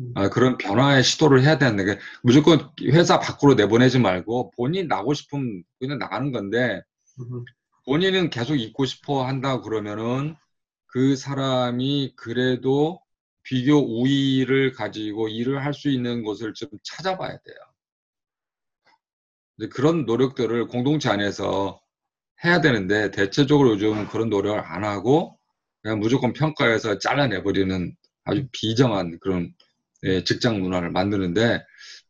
음. 0.00 0.12
아, 0.14 0.28
그런 0.28 0.58
변화의 0.58 1.02
시도를 1.02 1.42
해야 1.42 1.56
되는데 1.56 1.84
그 1.84 1.98
무조건 2.22 2.70
회사 2.82 3.18
밖으로 3.18 3.54
내보내지 3.54 3.98
말고 3.98 4.50
본인 4.56 4.88
나고 4.88 5.14
싶으면 5.14 5.64
그냥 5.78 5.98
나가는 5.98 6.30
건데 6.32 6.82
음, 7.18 7.44
본인은 7.86 8.30
계속 8.30 8.56
있고 8.56 8.84
싶어 8.86 9.24
한다 9.26 9.60
그러면은 9.60 10.36
그 10.86 11.16
사람이 11.16 12.14
그래도 12.16 13.00
비교 13.44 13.76
우위를 13.78 14.72
가지고 14.72 15.28
일을 15.28 15.64
할 15.64 15.74
수 15.74 15.90
있는 15.90 16.22
곳을 16.24 16.54
좀 16.54 16.68
찾아봐야 16.84 17.38
돼요. 17.38 17.56
그런 19.70 20.06
노력들을 20.06 20.66
공동체 20.68 21.08
안에서 21.10 21.80
해야 22.44 22.60
되는데 22.60 23.10
대체적으로 23.10 23.72
요즘 23.72 24.08
그런 24.08 24.30
노력을 24.30 24.58
안 24.60 24.84
하고 24.84 25.38
그냥 25.82 26.00
무조건 26.00 26.32
평가해서 26.32 26.98
잘라내버리는 26.98 27.96
아주 28.24 28.48
비정한 28.52 29.18
그런 29.20 29.54
예, 30.04 30.24
직장 30.24 30.60
문화를 30.60 30.90
만드는데 30.90 31.62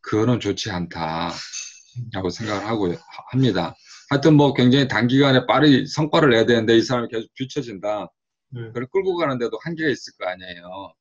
그거는 0.02 0.40
좋지 0.40 0.70
않다라고 0.70 2.30
생각을 2.32 2.66
하고 2.66 2.94
합니다. 3.30 3.74
하여튼 4.12 4.36
뭐 4.36 4.52
굉장히 4.52 4.88
단기간에 4.88 5.46
빠르게 5.46 5.86
성과를 5.86 6.28
내야 6.28 6.44
되는데 6.44 6.76
이 6.76 6.82
사람이 6.82 7.08
계속 7.08 7.32
뒤처진다. 7.34 8.08
네. 8.50 8.60
그걸 8.66 8.86
끌고 8.88 9.16
가는데도 9.16 9.58
한계가 9.64 9.88
있을 9.88 10.12
거 10.18 10.28
아니에요. 10.28 10.92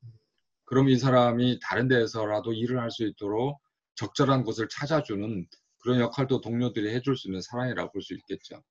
그럼 0.64 0.88
이 0.88 0.96
사람이 0.98 1.60
다른 1.62 1.90
데에서라도 1.90 2.54
일을 2.54 2.80
할 2.80 2.90
수 2.90 3.06
있도록 3.06 3.60
적절한 3.96 4.46
곳을 4.46 4.70
찾아주는 4.70 5.46
그런 5.80 6.00
역할도 6.00 6.40
동료들이 6.40 6.88
해줄 6.94 7.18
수 7.18 7.28
있는 7.28 7.42
사람이라고 7.42 7.92
볼 7.92 8.02
수 8.02 8.14
있겠죠. 8.14 8.64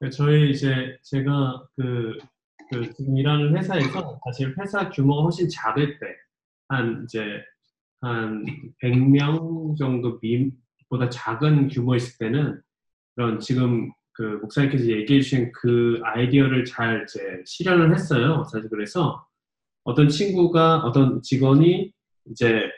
네, 0.00 0.08
저희 0.08 0.52
이제 0.52 0.96
제가 1.02 1.66
그, 1.76 2.16
그 2.70 2.94
지금 2.94 3.18
일하는 3.18 3.54
회사에서 3.58 4.18
사실 4.24 4.54
회사 4.58 4.88
규모가 4.88 5.24
훨씬 5.24 5.50
작을 5.50 5.98
때 5.98 6.06
한 6.68 7.04
이제 7.04 7.20
한 8.00 8.42
100명 8.82 9.76
정도 9.76 10.18
미보다 10.22 11.10
작은 11.10 11.68
규모 11.68 11.94
있을 11.94 12.16
때는 12.18 12.62
그런 13.16 13.40
지금 13.40 13.90
그 14.12 14.22
목사님께서 14.42 14.84
얘기해 14.84 15.20
주신 15.20 15.50
그 15.52 16.00
아이디어를 16.04 16.64
잘 16.64 17.04
이제 17.08 17.42
실현을 17.44 17.92
했어요. 17.94 18.44
사실 18.52 18.68
그래서 18.68 19.26
어떤 19.84 20.08
친구가 20.08 20.78
어떤 20.78 21.22
직원이 21.22 21.92
이제 22.30 22.70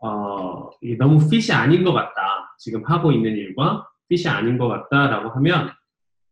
어, 0.00 0.70
너무 0.98 1.28
핏이 1.28 1.52
아닌 1.52 1.84
것 1.84 1.92
같다. 1.92 2.54
지금 2.58 2.82
하고 2.84 3.12
있는 3.12 3.36
일과 3.36 3.88
핏이 4.08 4.26
아닌 4.26 4.56
것 4.58 4.68
같다라고 4.68 5.30
하면 5.30 5.70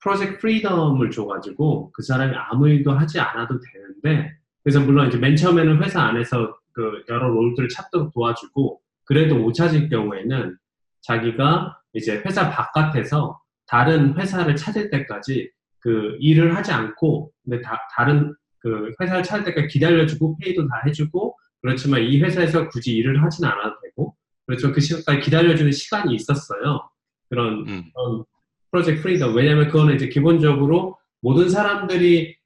프로젝트 0.00 0.38
프리덤을 0.38 1.10
줘가지고 1.10 1.92
그 1.92 2.02
사람이 2.02 2.34
아무 2.36 2.68
일도 2.68 2.92
하지 2.92 3.20
않아도 3.20 3.58
되는데 3.60 4.32
그래서 4.62 4.80
물론 4.80 5.08
이제 5.08 5.18
맨 5.18 5.36
처음에는 5.36 5.82
회사 5.82 6.02
안에서 6.02 6.56
그 6.72 7.04
여러 7.08 7.28
role들을 7.28 7.68
찾도록 7.68 8.12
도와주고 8.12 8.80
그래도 9.04 9.36
못 9.36 9.52
찾을 9.52 9.88
경우에는 9.88 10.56
자기가 11.02 11.80
이제 11.96 12.22
회사 12.24 12.50
바깥에서 12.50 13.40
다른 13.66 14.16
회사를 14.16 14.54
찾을 14.54 14.90
때까지 14.90 15.50
그 15.80 16.16
일을 16.20 16.56
하지 16.56 16.72
않고 16.72 17.32
근데 17.44 17.60
다, 17.62 17.80
다른 17.94 18.34
그 18.58 18.92
회사를 19.00 19.22
찾을 19.22 19.44
때까지 19.44 19.68
기다려주고 19.68 20.38
pay도 20.38 20.68
다 20.68 20.82
해주고 20.86 21.36
그렇지만 21.62 22.02
이 22.02 22.20
회사에서 22.20 22.68
굳이 22.68 22.94
일을 22.96 23.22
하진 23.22 23.44
않아도 23.44 23.76
되고 23.82 24.14
그렇지만 24.46 24.74
그 24.74 24.80
시간까지 24.80 25.20
기다려주는 25.20 25.72
시간이 25.72 26.14
있었어요. 26.14 26.88
그런 27.28 27.66
음, 27.68 27.90
그런 27.92 28.24
Project 28.70 29.02
Freedom 29.02 29.34
왜냐하면 29.34 29.68
그거는 29.68 29.94
이제 29.94 30.08
기본적으로 30.08 30.98
모든 31.20 31.48
사람들이 31.48 32.36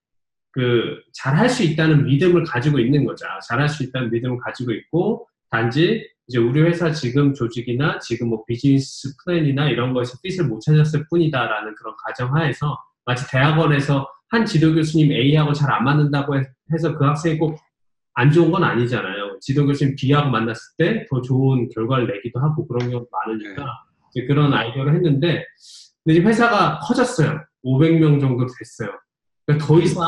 그 0.52 1.00
잘할 1.12 1.48
수 1.48 1.62
있다는 1.62 2.04
믿음을 2.04 2.44
가지고 2.44 2.78
있는 2.78 3.04
거죠. 3.04 3.26
잘할 3.48 3.68
수 3.68 3.82
있다는 3.84 4.10
믿음을 4.10 4.38
가지고 4.38 4.72
있고 4.72 5.28
단지 5.50 6.08
이제 6.30 6.38
우리 6.38 6.62
회사 6.62 6.92
지금 6.92 7.34
조직이나 7.34 7.98
지금 7.98 8.28
뭐 8.28 8.44
비즈니스 8.46 9.08
플랜이나 9.24 9.68
이런 9.68 9.92
거에서 9.92 10.16
핏을 10.22 10.46
못 10.46 10.60
찾았을 10.60 11.06
뿐이다라는 11.10 11.74
그런 11.74 11.92
가정하에서 12.06 12.78
마치 13.04 13.28
대학원에서 13.28 14.06
한 14.28 14.46
지도 14.46 14.72
교수님 14.72 15.10
A하고 15.10 15.52
잘 15.52 15.72
안 15.72 15.82
맞는다고 15.82 16.36
해- 16.38 16.44
해서 16.72 16.96
그 16.96 17.04
학생이 17.04 17.36
꼭 17.38 17.58
안 18.14 18.30
좋은 18.30 18.50
건 18.52 18.62
아니잖아요. 18.62 19.38
지도 19.40 19.66
교수님 19.66 19.96
B하고 19.96 20.30
만났을 20.30 20.60
때 20.78 21.06
더 21.10 21.20
좋은 21.20 21.68
결과를 21.74 22.06
내기도 22.06 22.38
하고 22.40 22.64
그런 22.68 22.88
경우가 22.90 23.06
많으니까 23.26 23.66
이제 24.10 24.26
그런 24.26 24.52
아이디어를 24.54 24.94
했는데 24.94 25.44
근데 26.04 26.18
이제 26.18 26.20
회사가 26.20 26.78
커졌어요. 26.80 27.40
500명 27.64 28.20
정도 28.20 28.46
됐어요. 28.46 28.90
그러니까 29.46 29.66
더 29.66 29.80
이상 29.80 30.04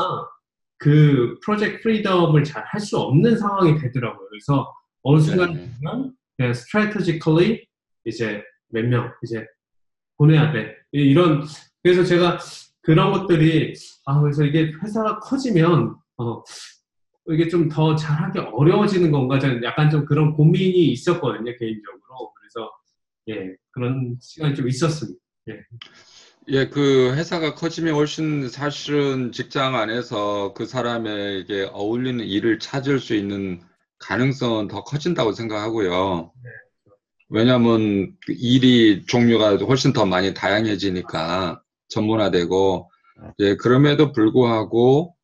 그 0.78 1.38
프로젝트 1.44 1.80
프리덤을 1.82 2.44
잘 2.44 2.62
할 2.66 2.80
수 2.80 2.98
없는 2.98 3.36
상황이 3.38 3.76
되더라고요. 3.78 4.28
그래서 4.28 4.72
어느 5.02 5.20
순간 5.20 5.54
네. 5.54 5.70
그냥 6.36 6.50
strategically 6.52 7.66
이제 8.04 8.42
몇 8.68 8.84
명 8.86 9.12
이제 9.22 9.44
보내야 10.16 10.52
돼. 10.52 10.76
이- 10.92 11.00
이런 11.10 11.44
그래서 11.82 12.04
제가 12.04 12.38
그런 12.80 13.12
것들이 13.12 13.74
아 14.06 14.20
그래서 14.20 14.44
이게 14.44 14.72
회사가 14.82 15.18
커지면 15.20 15.96
어 16.18 16.42
이게 17.28 17.48
좀 17.48 17.68
더 17.68 17.94
잘하기 17.94 18.38
어려워지는 18.40 19.10
건가 19.12 19.38
저는 19.38 19.62
약간 19.62 19.88
좀 19.90 20.04
그런 20.04 20.32
고민이 20.32 20.90
있었거든요 20.92 21.56
개인적으로 21.56 22.32
그래서 22.34 22.70
예 23.28 23.54
그런 23.70 24.16
시간이 24.20 24.54
좀 24.54 24.68
있었습니다. 24.68 25.18
예, 26.48 26.68
그 26.68 27.14
회사가 27.14 27.54
커지면 27.54 27.94
훨씬 27.94 28.48
사실은 28.48 29.30
직장 29.30 29.76
안에서 29.76 30.52
그 30.54 30.66
사람에게 30.66 31.68
어울리는 31.72 32.24
일을 32.24 32.58
찾을 32.58 32.98
수 32.98 33.14
있는 33.14 33.60
가능성은 34.02 34.68
더 34.68 34.82
커진다고 34.84 35.32
생각하고요. 35.32 36.32
왜냐하면 37.28 38.14
그 38.26 38.34
일이 38.36 39.06
종류가 39.06 39.56
훨씬 39.56 39.92
더 39.92 40.04
많이 40.04 40.34
다양해지니까 40.34 41.62
전문화되고, 41.88 42.90
예, 43.40 43.56
그럼에도 43.56 44.12
불구하고, 44.12 45.16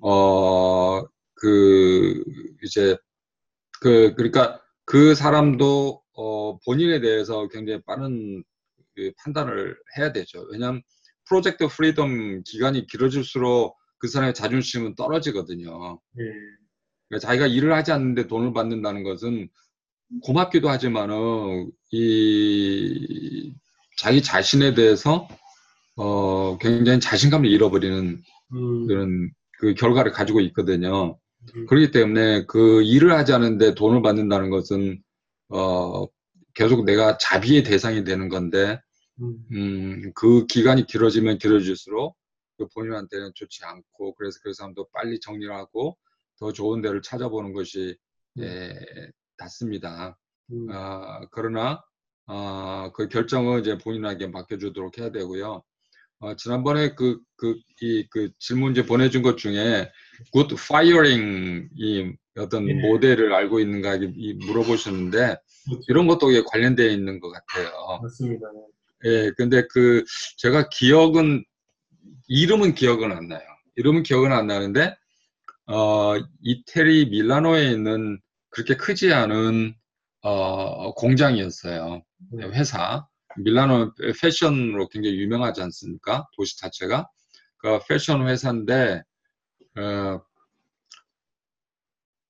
어, 0.00 1.02
그, 1.34 2.24
이제, 2.64 2.96
그, 3.80 4.14
그러니까 4.16 4.60
그 4.84 5.14
사람도, 5.14 6.02
어, 6.14 6.58
본인에 6.60 7.00
대해서 7.00 7.48
굉장히 7.48 7.80
빠른 7.86 8.42
그 8.94 9.12
판단을 9.18 9.76
해야 9.96 10.12
되죠. 10.12 10.46
왜냐하면 10.50 10.82
Project 11.28 11.68
Freedom 11.68 12.42
기간이 12.44 12.86
길어질수록 12.86 13.76
그 13.98 14.08
사람의 14.08 14.34
자존심은 14.34 14.96
떨어지거든요. 14.96 16.00
예. 16.18 16.61
그러니까 17.12 17.18
자기가 17.18 17.46
일을 17.46 17.74
하지 17.74 17.92
않는데 17.92 18.26
돈을 18.26 18.54
받는다는 18.54 19.02
것은 19.02 19.48
고맙기도 20.22 20.70
하지만은 20.70 21.70
이 21.90 23.52
자기 23.98 24.22
자신에 24.22 24.72
대해서 24.72 25.28
어 25.96 26.56
굉장히 26.58 27.00
자신감을 27.00 27.50
잃어버리는 27.50 28.22
음, 28.54 28.86
그런 28.86 29.30
그 29.58 29.74
결과를 29.74 30.12
가지고 30.12 30.40
있거든요. 30.40 31.18
음, 31.54 31.66
그렇기 31.66 31.90
때문에 31.90 32.46
그 32.46 32.82
일을 32.82 33.12
하지 33.12 33.34
않는데 33.34 33.74
돈을 33.74 34.00
받는다는 34.00 34.48
것은 34.48 35.02
어 35.50 36.06
계속 36.54 36.84
내가 36.86 37.18
자비의 37.18 37.62
대상이 37.62 38.04
되는 38.04 38.30
건데 38.30 38.80
음, 39.20 39.36
음, 39.52 40.12
그 40.14 40.46
기간이 40.46 40.86
길어지면 40.86 41.36
길어질수록 41.38 42.16
그 42.56 42.68
본인한테는 42.74 43.32
좋지 43.34 43.64
않고 43.64 44.14
그래서 44.14 44.38
그 44.42 44.54
사람도 44.54 44.88
빨리 44.94 45.20
정리를 45.20 45.52
하고 45.54 45.98
더 46.42 46.52
좋은 46.52 46.82
데를 46.82 47.00
찾아보는 47.02 47.52
것이 47.52 47.96
예, 48.40 48.74
낫습니다. 49.38 50.18
음, 50.50 50.66
아, 50.72 51.20
그러나 51.30 51.80
아, 52.26 52.90
그 52.94 53.08
결정은 53.08 53.60
이제 53.60 53.78
본인에게 53.78 54.26
맡겨주도록 54.26 54.98
해야 54.98 55.12
되고요. 55.12 55.62
어, 56.18 56.36
지난번에 56.36 56.96
그, 56.96 57.20
그, 57.36 57.56
이, 57.80 58.08
그 58.10 58.30
질문지 58.40 58.84
보내준 58.86 59.22
것 59.22 59.38
중에 59.38 59.88
good 60.32 60.54
firing 60.58 61.68
이 61.76 62.12
어떤 62.36 62.68
예. 62.68 62.74
모델을 62.74 63.32
알고 63.32 63.60
있는가 63.60 63.96
이- 63.96 64.12
이 64.16 64.34
물어보셨는데 64.34 65.36
그렇죠. 65.64 65.82
이런 65.88 66.08
것도 66.08 66.26
관련되어 66.46 66.88
있는 66.90 67.20
것 67.20 67.30
같아요. 67.30 68.00
맞습니다. 68.02 68.46
예, 69.04 69.30
근데 69.36 69.64
그, 69.70 70.04
제가 70.38 70.68
기억은, 70.70 71.44
이름은 72.26 72.74
기억은 72.74 73.12
안 73.12 73.28
나요. 73.28 73.46
이름은 73.76 74.02
기억은 74.02 74.32
안 74.32 74.46
나는데, 74.48 74.96
어, 75.66 76.14
이태리 76.40 77.06
밀라노에 77.10 77.70
있는 77.70 78.20
그렇게 78.50 78.76
크지 78.76 79.12
않은, 79.12 79.74
어, 80.22 80.94
공장이었어요. 80.94 82.02
네. 82.32 82.46
회사. 82.48 83.06
밀라노 83.38 83.92
패션으로 84.20 84.88
굉장히 84.88 85.16
유명하지 85.18 85.62
않습니까? 85.62 86.26
도시 86.36 86.58
자체가. 86.58 87.08
그 87.58 87.78
패션 87.88 88.26
회사인데 88.28 89.02
어, 89.78 90.20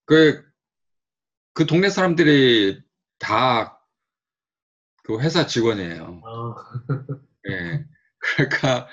그, 0.05 0.45
그 1.55 1.67
동네 1.67 1.89
사람들이 1.91 2.81
다 3.19 3.83
그 5.03 5.21
회사 5.21 5.47
직원이에요. 5.47 6.23
아, 6.25 6.55
예. 7.51 7.85
그러니까 8.19 8.89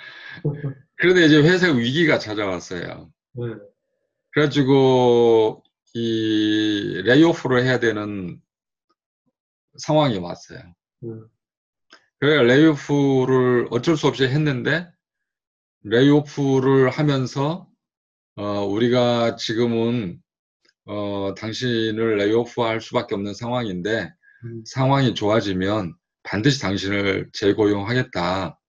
그런데 0.95 1.25
이제 1.25 1.37
회사 1.41 1.67
위기가 1.71 2.17
찾아왔어요. 2.17 3.11
네. 3.33 3.43
그래가지고 4.31 5.63
이 5.93 7.01
레이오프를 7.05 7.63
해야 7.63 7.79
되는 7.79 8.39
상황이 9.77 10.17
왔어요. 10.17 10.59
음. 11.03 11.27
그래 12.19 12.43
레이오프를 12.43 13.67
어쩔 13.71 13.97
수 13.97 14.07
없이 14.07 14.25
했는데 14.25 14.89
레이오프를 15.83 16.89
하면서 16.89 17.67
어, 18.35 18.65
우리가 18.65 19.35
지금은 19.35 20.21
어, 20.85 21.33
당신을 21.35 22.17
레이오프할 22.17 22.81
수밖에 22.81 23.15
없는 23.15 23.33
상황인데 23.33 24.11
음. 24.45 24.63
상황이 24.65 25.13
좋아지면 25.13 25.95
반드시 26.23 26.61
당신을 26.61 27.29
재고용하겠다. 27.33 28.59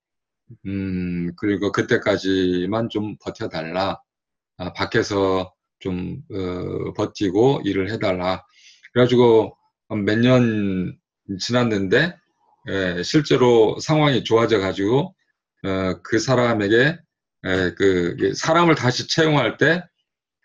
음, 0.66 1.32
그리고 1.36 1.72
그때까지만 1.72 2.88
좀 2.88 3.16
버텨달라. 3.20 4.00
아, 4.60 4.72
밖에서 4.74 5.54
좀, 5.80 6.22
어, 6.30 6.92
버티고 6.94 7.62
일을 7.64 7.90
해달라. 7.90 8.44
그래가지고 8.92 9.56
몇 10.06 10.18
년 10.20 10.98
지났는데, 11.40 12.14
에, 12.68 13.02
실제로 13.02 13.78
상황이 13.80 14.22
좋아져 14.24 14.58
가지고, 14.60 15.14
어, 15.64 16.02
그 16.02 16.18
사람에게, 16.18 16.98
에, 17.44 17.74
그, 17.74 18.16
이게 18.18 18.34
사람을 18.34 18.74
다시 18.74 19.08
채용할 19.08 19.56
때, 19.56 19.82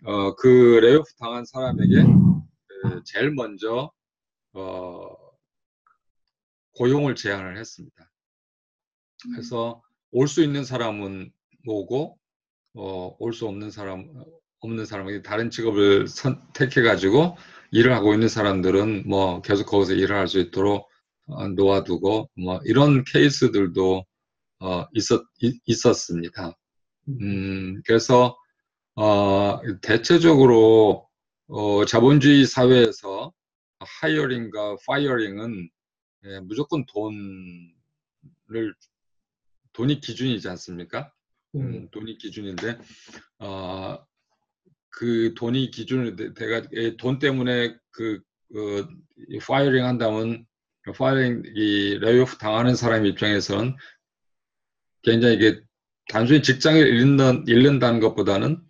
어, 0.06 0.36
그 0.36 0.48
레이오프 0.82 1.10
당한 1.20 1.44
사람에게, 1.46 2.00
에, 2.02 3.02
제일 3.06 3.32
먼저, 3.32 3.92
어, 4.54 5.10
고용을 6.78 7.16
제안을 7.16 7.58
했습니다. 7.58 8.12
그래서 9.34 9.82
올 10.12 10.28
수 10.28 10.42
있는 10.44 10.64
사람은 10.64 11.32
오고 11.68 12.18
어, 12.76 13.16
올 13.20 13.34
수 13.34 13.48
없는 13.48 13.72
사람 13.72 14.08
없는 14.62 14.86
사람에게 14.86 15.22
다른 15.22 15.50
직업을 15.52 16.08
선택해 16.08 16.82
가지고 16.82 17.38
일을 17.72 17.94
하고 17.94 18.14
있는 18.14 18.28
사람들은 18.30 19.08
뭐 19.08 19.42
계속 19.42 19.66
거기서 19.68 19.94
일을 19.94 20.16
할 20.18 20.28
수 20.28 20.40
있도록 20.40 20.90
어, 21.28 21.48
놓아두고 21.50 22.30
뭐 22.38 22.60
이런 22.66 23.04
케이스들도 23.06 24.06
어, 24.62 24.86
있었 24.94 25.24
이- 25.42 25.60
있었습니다. 25.68 26.58
음, 27.10 27.82
그래서 27.86 28.38
어, 28.96 29.60
대체적으로 29.82 31.08
어, 31.50 31.86
자본주의 31.86 32.46
사회에서 32.46 33.34
하이어링과 33.80 34.78
파이어링은 34.88 35.70
예, 36.26 36.40
무조건 36.42 36.86
돈을 36.88 38.74
돈이 39.74 40.00
기준이지 40.00 40.48
않습니까? 40.50 41.12
음. 41.56 41.62
음, 41.62 41.90
돈이 41.92 42.18
기준인데 42.18 42.78
어, 43.40 43.98
그 44.90 45.34
돈이 45.36 45.72
기준이 45.72 46.16
돼- 46.16 46.34
돼가 46.34 46.64
예, 46.74 46.96
돈 46.98 47.20
때문에 47.20 47.76
그, 47.92 48.22
그 48.54 48.88
firing 49.42 49.84
한다면 49.86 50.46
firing 50.98 51.44
이 51.56 51.98
layoff 52.00 52.38
당하는 52.38 52.76
사람 52.76 53.06
입장에서는 53.06 53.76
굉장히 55.04 55.36
이게 55.36 55.62
단순히 56.10 56.42
직장을 56.42 56.80
잃는, 56.88 57.46
잃는다는 57.48 58.00
것보다는 58.00 58.62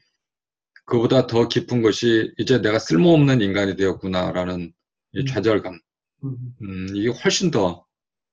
그보다 0.85 1.27
더 1.27 1.47
깊은 1.47 1.81
것이 1.81 2.33
이제 2.37 2.61
내가 2.61 2.79
쓸모없는 2.79 3.41
인간이 3.41 3.75
되었구나라는 3.75 4.71
이 5.13 5.19
음. 5.21 5.25
좌절감. 5.25 5.79
음. 6.23 6.37
음, 6.61 6.87
이게 6.95 7.09
훨씬 7.09 7.51
더 7.51 7.85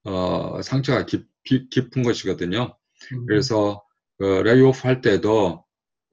어, 0.04 0.60
상처가 0.62 1.06
깊, 1.06 1.26
깊- 1.44 1.70
깊은 1.70 2.02
것이거든요. 2.02 2.76
음. 3.12 3.26
그래서 3.26 3.82
그 4.22 4.26
레이오프 4.44 4.82
할 4.84 5.00
때도 5.00 5.64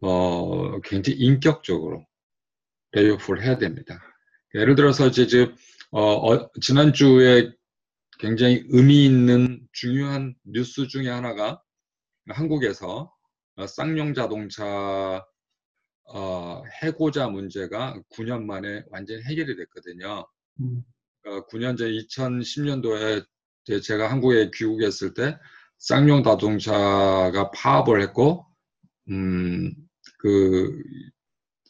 어, 0.01 0.81
굉장히 0.81 1.19
인격적으로 1.19 2.07
레이오프를 2.93 3.43
해야 3.43 3.59
됩니다. 3.59 4.01
예를 4.55 4.73
들어서 4.73 5.05
이제 5.05 5.27
즉 5.27 5.53
어, 5.91 6.01
어, 6.01 6.49
지난주에 6.59 7.51
굉장히 8.17 8.63
의미 8.69 9.05
있는 9.05 9.61
중요한 9.73 10.33
뉴스 10.43 10.87
중에 10.87 11.07
하나가 11.07 11.61
한국에서 12.29 13.13
어, 13.57 13.67
쌍용 13.67 14.15
자동차 14.15 15.23
어, 16.05 16.63
해고자 16.81 17.27
문제가 17.27 18.01
9년 18.13 18.43
만에 18.45 18.85
완전히 18.89 19.21
해결이 19.21 19.55
됐거든요. 19.55 20.27
음. 20.61 20.83
어, 21.27 21.45
9년 21.45 21.77
전 21.77 21.91
2010년도에 21.91 23.23
제가 23.83 24.09
한국에 24.09 24.49
귀국했을 24.51 25.13
때 25.13 25.37
쌍용 25.79 26.23
자동차가 26.23 27.51
파업을 27.51 28.01
했고, 28.01 28.45
음, 29.09 29.73
그 30.19 30.81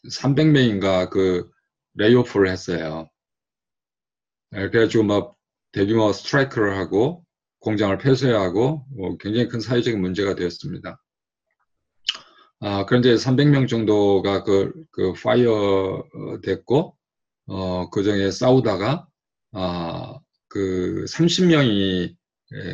300명인가 0.09 1.09
그 1.09 1.49
레이오프를 1.95 2.49
했어요. 2.49 3.09
예, 4.55 4.69
그래가지고 4.69 5.03
막 5.03 5.35
대규모 5.71 6.11
스트라이크를 6.11 6.77
하고 6.77 7.23
공장을 7.59 7.95
폐쇄해야 7.99 8.39
하고 8.39 8.85
뭐 8.95 9.17
굉장히 9.17 9.47
큰 9.47 9.59
사회적인 9.59 10.01
문제가 10.01 10.35
되었습니다. 10.35 10.99
아, 12.61 12.85
그런데 12.85 13.15
300명 13.15 13.69
정도가 13.69 14.43
그, 14.43 14.73
그 14.91 15.13
파이어 15.13 16.03
됐고, 16.43 16.97
어, 17.47 17.89
그 17.89 18.03
중에 18.03 18.31
싸우다가, 18.31 19.07
아, 19.53 20.19
그 20.49 21.05
30명이 21.07 22.18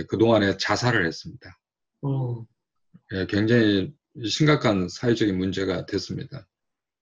그동안에 0.08 0.58
자살을 0.58 1.06
했습니다. 1.06 1.58
어. 2.02 2.46
예, 3.14 3.26
굉장히 3.28 3.94
심각한 4.26 4.88
사회적인 4.90 5.38
문제가 5.38 5.86
됐습니다. 5.86 6.48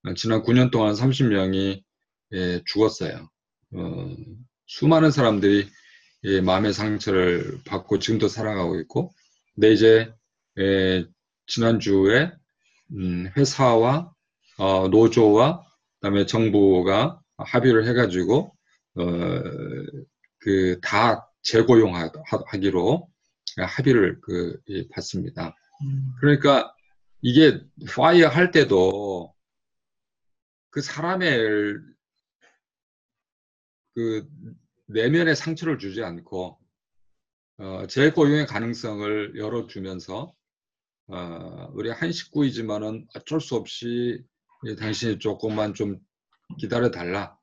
어, 0.06 0.14
지난 0.16 0.44
9년 0.44 0.72
동안 0.72 0.94
30명이 0.94 1.84
죽었어요. 2.66 3.30
어, 3.76 4.16
수많은 4.66 5.12
사람들이 5.12 5.70
예, 6.26 6.42
마음의 6.42 6.74
상처를 6.74 7.60
받고 7.66 8.00
지금도 8.00 8.28
살아가고 8.28 8.80
있고, 8.82 9.14
근데 9.56 9.74
이제 9.74 10.12
예, 10.58 11.06
지난주에 11.48 12.32
음, 12.92 13.30
회사와 13.36 14.12
어, 14.58 14.88
노조와 14.88 15.64
그다음에 16.00 16.26
정부가 16.26 17.20
합의를 17.38 17.88
해가지고 17.88 18.56
어, 18.96 19.04
그다 20.40 21.28
재고용하기로 21.44 23.10
합의를 23.58 24.20
그 24.22 24.60
예, 24.70 24.88
받습니다. 24.90 25.56
음. 25.84 26.14
그러니까 26.20 26.74
이게 27.22 27.62
파이어 27.88 28.28
할 28.28 28.52
때도 28.52 29.34
그 30.70 30.82
사람의 30.82 31.78
그 33.96 34.28
내면의 34.88 35.36
상처를 35.36 35.78
주지 35.78 36.04
않고 36.04 36.60
어, 37.58 37.88
재고용의 37.88 38.48
가능성을 38.48 39.38
열어주면서 39.38 40.34
어, 41.08 41.70
우리 41.74 41.90
한 41.92 42.12
식구이지만은 42.12 43.08
어쩔 43.16 43.40
수 43.40 43.56
없이 43.56 44.24
예, 44.66 44.76
당신이 44.76 45.20
조금만 45.20 45.74
좀 45.74 46.00
기다려 46.58 46.90
달라 46.90 47.38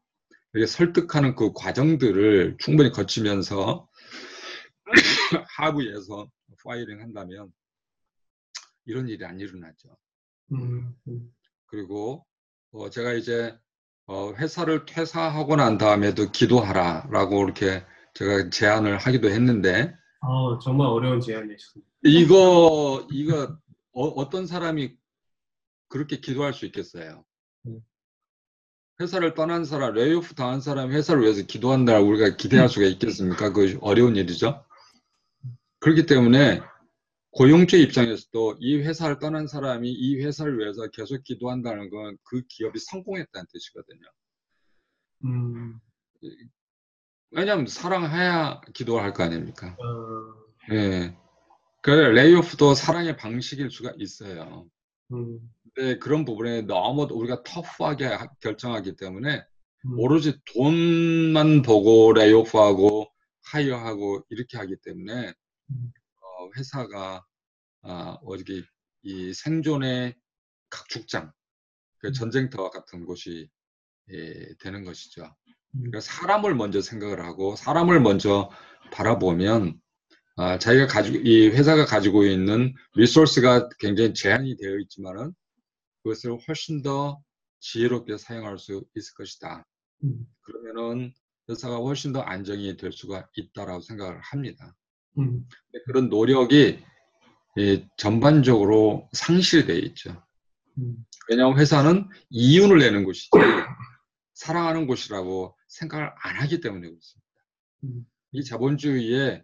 이렇게 0.53 0.66
설득하는 0.66 1.36
그 1.36 1.53
과정들을 1.53 2.57
충분히 2.59 2.90
거치면서 2.90 3.88
하부에서 5.57 6.30
파이링 6.64 7.01
한다면 7.01 7.53
이런 8.84 9.09
일이 9.09 9.24
안 9.24 9.38
일어나죠. 9.38 9.97
음. 10.53 10.95
음. 11.09 11.32
그리고 11.66 12.26
어, 12.72 12.91
제가 12.91 13.12
이제 13.12 13.57
어, 14.07 14.32
회사를 14.32 14.86
퇴사하고 14.86 15.57
난 15.57 15.78
다음에도 15.78 16.30
기도하라라고 16.32 17.45
이렇게 17.45 17.84
제가 18.14 18.51
제안을 18.51 18.99
하기도 18.99 19.30
했는데 19.30 19.97
아, 20.22 20.59
정말 20.62 20.88
어려운 20.88 21.20
제안이셨습니다. 21.20 21.91
이거 22.05 23.07
이거 23.11 23.57
어, 23.93 24.28
떤 24.30 24.47
사람이 24.47 24.97
그렇게 25.88 26.20
기도할 26.20 26.53
수 26.53 26.66
있겠어요? 26.66 27.24
음. 27.66 27.80
회사를 29.01 29.34
떠난 29.34 29.64
사람, 29.64 29.95
레이오프 29.95 30.34
당한 30.34 30.61
사람이 30.61 30.95
회사를 30.95 31.22
위해서 31.22 31.43
기도한다 31.47 32.01
우리가 32.01 32.36
기대할 32.36 32.68
수가 32.68 32.86
있겠습니까? 32.86 33.53
그 33.53 33.78
어려운 33.80 34.16
일이죠. 34.16 34.64
그렇기 35.81 36.07
때문에 36.07 36.61
고용주 37.33 37.76
입장에서도 37.78 38.57
이 38.61 38.76
회사를 38.78 39.18
떠난 39.18 39.47
사람이 39.47 39.91
이 39.91 40.16
회사를 40.22 40.59
위해서 40.59 40.87
계속 40.93 41.22
기도한다는 41.24 41.91
건 41.91 42.16
그 42.24 42.43
기업이 42.49 42.78
성공했다는 42.78 43.47
뜻이거든요. 43.53 44.01
음. 45.24 45.78
왜냐하면 47.31 47.66
사랑해야 47.66 48.61
기도를 48.74 49.05
할거 49.05 49.22
아닙니까? 49.24 49.76
어. 49.78 50.74
예. 50.74 51.16
그 51.83 51.91
레이오프도 51.91 52.74
사랑의 52.74 53.16
방식일 53.16 53.70
수가 53.70 53.93
있어요. 53.99 54.68
음, 55.12 55.39
근데 55.74 55.99
그런 55.99 56.24
부분에 56.24 56.62
너무 56.62 57.09
우리가 57.11 57.43
터프하게 57.45 58.05
하- 58.07 58.28
결정하기 58.41 58.97
때문에 58.97 59.43
음, 59.87 59.99
오로지 59.99 60.39
돈만 60.55 61.62
보고 61.62 62.12
레이오프하고 62.12 63.11
하이어하고 63.53 64.24
이렇게 64.28 64.59
하기 64.59 64.76
때문에 64.85 65.28
음. 65.28 65.33
어, 66.21 66.51
회사가 66.57 67.25
아, 67.83 68.18
어디 68.23 68.64
이 69.03 69.33
생존의 69.33 70.14
각축장, 70.68 71.33
그 71.99 72.09
음. 72.09 72.12
전쟁터와 72.12 72.71
같은 72.71 73.05
곳이 73.07 73.49
예, 74.12 74.55
되는 74.61 74.85
것이죠. 74.85 75.23
음. 75.23 75.81
그러니까 75.81 76.01
사람을 76.01 76.55
먼저 76.55 76.81
생각을 76.81 77.25
하고 77.25 77.57
사람을 77.57 78.01
먼저 78.01 78.51
바라보면 78.93 79.81
아, 80.37 80.59
자기가 80.59 80.87
가지고 80.87 81.18
이 81.18 81.49
회사가 81.49 81.85
가지고 81.85 82.25
있는 82.25 82.75
리소스가 82.95 83.68
굉장히 83.79 84.14
제한이 84.14 84.57
되어 84.57 84.79
있지만은 84.79 85.35
그것을 86.03 86.39
훨씬 86.49 86.83
더 86.83 87.21
지혜롭게 87.61 88.16
사용할 88.16 88.59
수 88.59 88.85
있을 88.97 89.14
것이다. 89.14 89.66
음, 90.05 90.27
그러면은 90.41 91.12
회사가 91.49 91.77
훨씬 91.77 92.12
더 92.12 92.21
안정이 92.21 92.77
될 92.77 92.93
수가 92.93 93.29
있다라고 93.37 93.81
생각을 93.83 94.18
합니다. 94.21 94.75
음, 95.18 95.46
그런 95.86 96.08
노력이 96.08 96.82
예, 97.58 97.88
전반적으로 97.96 99.08
상실돼 99.12 99.78
있죠. 99.78 100.22
음, 100.78 100.96
왜냐하면 101.28 101.58
회사는 101.58 102.08
이윤을 102.30 102.78
내는 102.78 103.04
곳이지 103.04 103.30
사랑하는 104.34 104.86
곳이라고 104.86 105.56
생각을 105.68 106.11
안 106.22 106.36
하기 106.36 106.61
때문에 106.61 106.88
그렇습니다. 106.88 107.28
음. 107.84 108.06
이 108.32 108.44
자본주의에 108.44 109.42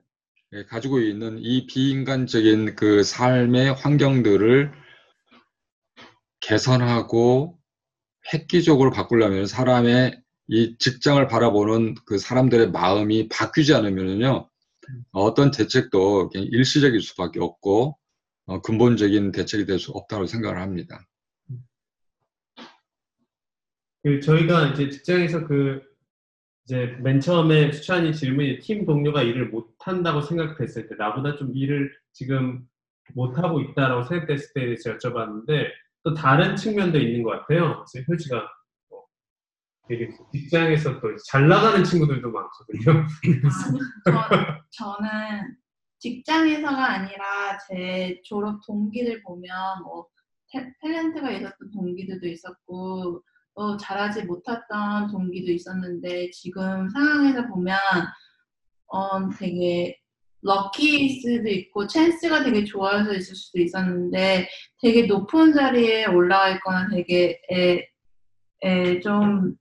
예, 0.52 0.64
가지고 0.64 1.00
있는 1.00 1.38
이 1.40 1.66
비인간적인 1.66 2.76
그 2.76 3.02
삶의 3.02 3.74
환경들을 3.74 4.72
개선하고 6.40 7.58
획기적으로 8.32 8.90
바꾸려면 8.90 9.46
사람의 9.46 10.20
이 10.48 10.76
직장을 10.78 11.26
바라보는 11.26 11.96
그 12.06 12.18
사람들의 12.18 12.70
마음이 12.70 13.28
바뀌지 13.28 13.74
않으면요 13.74 14.48
어떤 15.12 15.50
대책도 15.50 16.30
일시적일 16.34 17.00
수밖에 17.00 17.40
없고 17.40 17.98
어, 18.46 18.60
근본적인 18.60 19.32
대책이 19.32 19.66
될 19.66 19.78
수 19.78 19.92
없다고 19.92 20.26
생각을 20.26 20.60
합니다. 20.60 21.06
그 24.02 24.20
저희가 24.20 24.68
이제 24.68 24.88
직장에서 24.88 25.46
그 25.46 25.82
이제 26.64 26.96
맨 27.00 27.20
처음에 27.20 27.72
수찬이 27.72 28.14
질문이 28.14 28.60
팀 28.60 28.84
동료가 28.86 29.22
일을 29.22 29.48
못 29.48 29.74
한다고 29.80 30.20
생각됐을 30.20 30.88
때 30.88 30.94
나보다 30.96 31.36
좀 31.36 31.52
일을 31.54 31.92
지금 32.12 32.66
못 33.14 33.38
하고 33.38 33.60
있다라고 33.60 34.04
생각됐을 34.04 34.52
때에 34.54 34.64
대해서 34.66 34.96
여쭤봤는데 34.96 35.68
또 36.04 36.14
다른 36.14 36.54
측면도 36.56 36.98
있는 36.98 37.22
것 37.22 37.30
같아요. 37.30 37.84
효지가 38.08 38.36
뭐 38.36 38.46
되게 39.88 40.10
직장에서 40.32 41.00
또 41.00 41.08
잘 41.28 41.48
나가는 41.48 41.82
친구들도 41.84 42.30
많거든요. 42.30 43.06
아, 44.12 44.28
저, 44.70 44.96
저는 44.96 45.56
직장에서가 45.98 46.90
아니라 46.92 47.58
제 47.68 48.20
졸업 48.24 48.60
동기들 48.66 49.22
보면 49.22 49.82
뭐 49.84 50.06
탤- 50.52 50.72
탤런트가 50.82 51.30
있었던 51.32 51.70
동기들도 51.72 52.26
있었고 52.26 53.22
또 53.54 53.76
잘하지 53.78 54.24
못했던 54.24 55.08
동기도 55.10 55.50
있었는데 55.52 56.30
지금 56.30 56.88
상황에서 56.90 57.46
보면 57.46 57.78
어, 58.88 59.28
되게 59.30 59.98
럭키일 60.42 61.20
수도 61.20 61.48
있고 61.48 61.86
찬스가 61.86 62.44
되게 62.44 62.64
좋아서 62.64 63.12
있을 63.14 63.34
수도 63.34 63.58
있었는데 63.60 64.48
되게 64.80 65.06
높은 65.06 65.52
자리에 65.52 66.06
올라가 66.06 66.50
있거나 66.50 66.88
되게 66.88 67.40
에, 67.50 67.88
에, 68.62 69.00
좀 69.00 69.56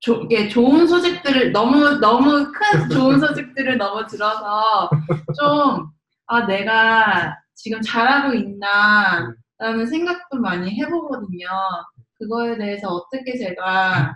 조, 0.00 0.22
이게 0.22 0.48
좋은 0.48 0.86
소식들을 0.86 1.52
너무 1.52 1.98
너무 1.98 2.50
큰 2.52 2.88
좋은 2.90 3.18
소식들을 3.18 3.78
너무 3.78 4.06
들어서 4.06 4.90
좀 5.38 5.98
아 6.28 6.46
내가 6.46 7.34
지금 7.54 7.80
잘하고 7.80 8.34
있나라는 8.34 9.86
생각도 9.90 10.38
많이 10.40 10.78
해보거든요. 10.78 11.48
그거에 12.18 12.58
대해서 12.58 12.88
어떻게 12.88 13.36
제가 13.38 14.14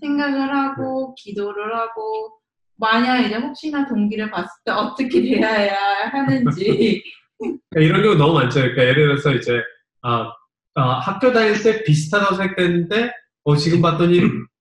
생각을 0.00 0.54
하고 0.54 1.14
기도를 1.16 1.74
하고 1.74 2.38
만약 2.76 3.20
이제 3.20 3.36
혹시나 3.36 3.86
동기를 3.86 4.30
봤을 4.30 4.48
때 4.64 4.70
어떻게 4.72 5.22
대해야 5.22 5.76
하는지 6.12 7.02
그러니까 7.38 7.80
이런 7.80 8.02
경우 8.02 8.14
너무 8.16 8.34
많죠. 8.34 8.60
그러니까 8.60 8.84
예를 8.84 9.06
들어서 9.08 9.32
이제 9.32 9.60
아, 10.02 10.30
아, 10.74 10.98
학교 11.00 11.32
다닐 11.32 11.60
때 11.62 11.82
비슷하다고 11.84 12.34
생각했는데 12.36 13.12
어, 13.44 13.56
지금 13.56 13.80
봤더니 13.80 14.20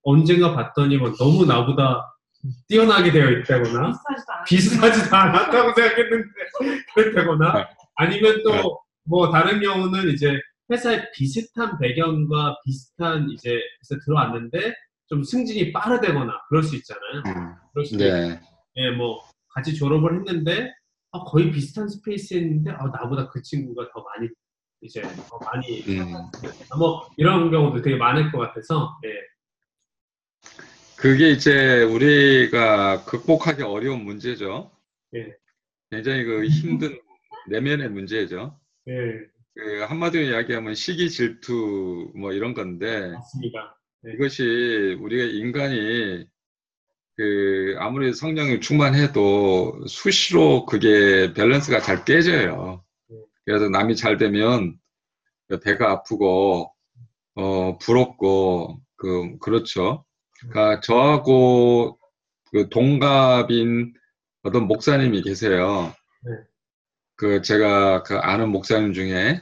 언젠가 0.09 0.55
봤더니 0.55 0.97
뭐 0.97 1.13
너무 1.15 1.45
나보다 1.45 2.15
뛰어나게 2.67 3.11
되어 3.11 3.29
있다거나 3.29 3.93
비슷하지도 4.47 5.15
않았다고 5.15 5.73
생각했는데 5.75 6.29
그랬다거나 6.95 7.53
네. 7.53 7.65
아니면 7.95 8.37
네. 8.37 8.61
또뭐 9.07 9.31
다른 9.31 9.61
경우는 9.61 10.09
이제 10.09 10.39
회사에 10.71 11.11
비슷한 11.11 11.77
배경과 11.77 12.57
비슷한 12.65 13.29
이제 13.31 13.59
들어왔는데 14.05 14.73
좀 15.07 15.23
승진이 15.23 15.71
빠르다거나 15.73 16.31
그럴 16.47 16.63
수 16.63 16.75
있잖아요. 16.77 17.57
그럴 17.73 17.85
수도 17.85 18.05
있고 18.05 18.15
네. 18.15 18.41
예, 18.77 18.91
뭐 18.91 19.21
같이 19.53 19.75
졸업을 19.75 20.15
했는데 20.15 20.71
아, 21.11 21.23
거의 21.23 21.51
비슷한 21.51 21.87
스페이스였는데 21.87 22.71
아, 22.71 22.85
나보다 22.85 23.27
그 23.29 23.41
친구가 23.41 23.89
더 23.93 24.03
많이 24.03 24.29
이제 24.81 25.01
더 25.01 25.39
많이 25.39 25.81
음. 25.81 26.13
아, 26.69 26.77
뭐 26.77 27.09
이런 27.17 27.51
경우도 27.51 27.81
되게 27.81 27.95
많을 27.95 28.31
것 28.31 28.37
같아서 28.39 28.97
예. 29.05 29.09
그게 30.99 31.29
이제 31.29 31.81
우리가 31.83 33.05
극복하기 33.05 33.63
어려운 33.63 34.03
문제죠. 34.03 34.69
예. 35.15 35.33
굉장히 35.89 36.25
그 36.25 36.45
힘든 36.45 36.99
내면의 37.47 37.89
문제죠. 37.89 38.59
예, 38.89 38.93
그 39.55 39.85
한마디로 39.87 40.23
이야기하면 40.25 40.75
시기 40.75 41.09
질투 41.09 42.11
뭐 42.15 42.33
이런 42.33 42.53
건데 42.53 43.11
맞습니다. 43.13 43.79
이것이 44.13 44.97
우리가 44.99 45.23
인간이 45.23 46.27
그 47.15 47.75
아무리 47.79 48.13
성령이 48.13 48.59
충만해도 48.59 49.87
수시로 49.87 50.65
그게 50.65 51.33
밸런스가 51.33 51.79
잘 51.79 52.03
깨져요. 52.03 52.83
그래서 53.45 53.69
남이 53.69 53.95
잘 53.95 54.17
되면 54.17 54.77
배가 55.63 55.91
아프고 55.91 56.73
어 57.35 57.77
부럽고 57.77 58.81
그 58.97 59.37
그렇죠. 59.39 60.05
그러니까 60.41 60.81
저하고 60.81 61.97
그 62.51 62.69
동갑인 62.69 63.93
어떤 64.43 64.67
목사님이 64.67 65.21
계세요. 65.21 65.93
네. 66.23 66.31
그 67.15 67.41
제가 67.41 68.03
그 68.03 68.17
아는 68.17 68.49
목사님 68.49 68.93
중에 68.93 69.41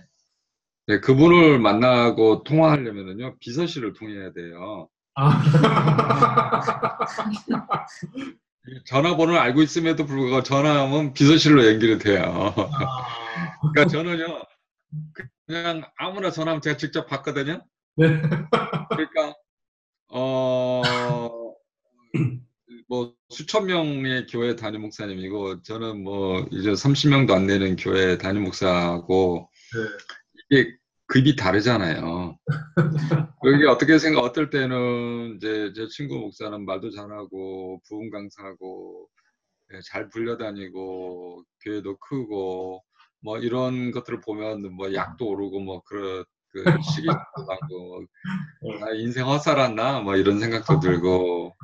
네, 0.87 0.99
그분을 0.99 1.59
만나고 1.59 2.43
통화하려면은요 2.43 3.37
비서실을 3.39 3.93
통해야 3.93 4.31
돼요. 4.31 4.89
아, 5.15 5.41
전화번호를 8.85 9.39
알고 9.39 9.61
있음에도 9.61 10.05
불구하고 10.05 10.43
전화하면 10.43 11.13
비서실로 11.13 11.65
연결이 11.65 11.97
돼요. 11.97 12.53
아, 12.57 13.69
그러니까 13.73 13.91
저는요 13.91 14.41
그냥 15.45 15.83
아무나 15.97 16.31
전화하면 16.31 16.61
제가 16.61 16.77
직접 16.77 17.07
받거든요. 17.07 17.61
네. 17.95 18.21
그러니까 18.89 19.33
어. 20.09 20.81
뭐 22.89 23.13
수천 23.29 23.65
명의 23.65 24.25
교회 24.27 24.55
담임 24.55 24.81
목사님이고 24.81 25.61
저는 25.63 26.03
뭐 26.03 26.47
이제 26.51 26.71
30명도 26.71 27.31
안 27.31 27.45
되는 27.45 27.75
교회 27.75 28.17
담임 28.17 28.43
목사고 28.43 29.49
네. 30.49 30.57
이게 30.59 30.77
급이 31.07 31.35
다르잖아요. 31.35 32.37
그게 33.41 33.65
어떻게 33.67 33.97
생각, 33.97 34.21
어떨 34.21 34.49
때는 34.49 35.35
이제 35.37 35.71
제 35.75 35.87
친구 35.87 36.17
목사는 36.17 36.65
말도 36.65 36.91
잘하고 36.91 37.81
부흥 37.87 38.09
강사하고 38.09 39.07
예, 39.73 39.79
잘 39.85 40.09
불려다니고 40.09 41.43
교회도 41.63 41.97
크고 41.97 42.83
뭐 43.21 43.37
이런 43.39 43.91
것들을 43.91 44.21
보면 44.21 44.73
뭐 44.75 44.93
약도 44.93 45.27
오르고 45.27 45.59
뭐 45.59 45.81
그런 45.83 46.23
그 46.63 46.81
시기도 46.93 47.13
나고 47.47 48.05
아, 48.83 48.91
인생 48.95 49.25
헛살았나 49.27 50.01
뭐 50.01 50.15
이런 50.15 50.39
생각도 50.39 50.79
들고 50.79 51.55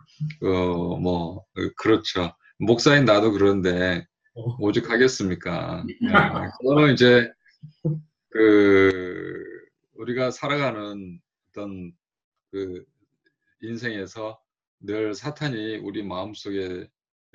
어 0.43 0.97
뭐 0.99 1.43
그렇죠. 1.77 2.33
목사인 2.59 3.05
나도 3.05 3.31
그런데 3.31 4.05
어. 4.35 4.55
오죽하겠습니까? 4.59 5.85
예, 5.89 6.07
그거는 6.59 6.93
이제 6.93 7.31
그 8.29 9.43
우리가 9.95 10.31
살아가는 10.31 11.19
어떤 11.49 11.91
그 12.51 12.83
인생에서 13.61 14.39
늘 14.79 15.13
사탄이 15.13 15.77
우리 15.77 16.03
마음속에 16.03 16.87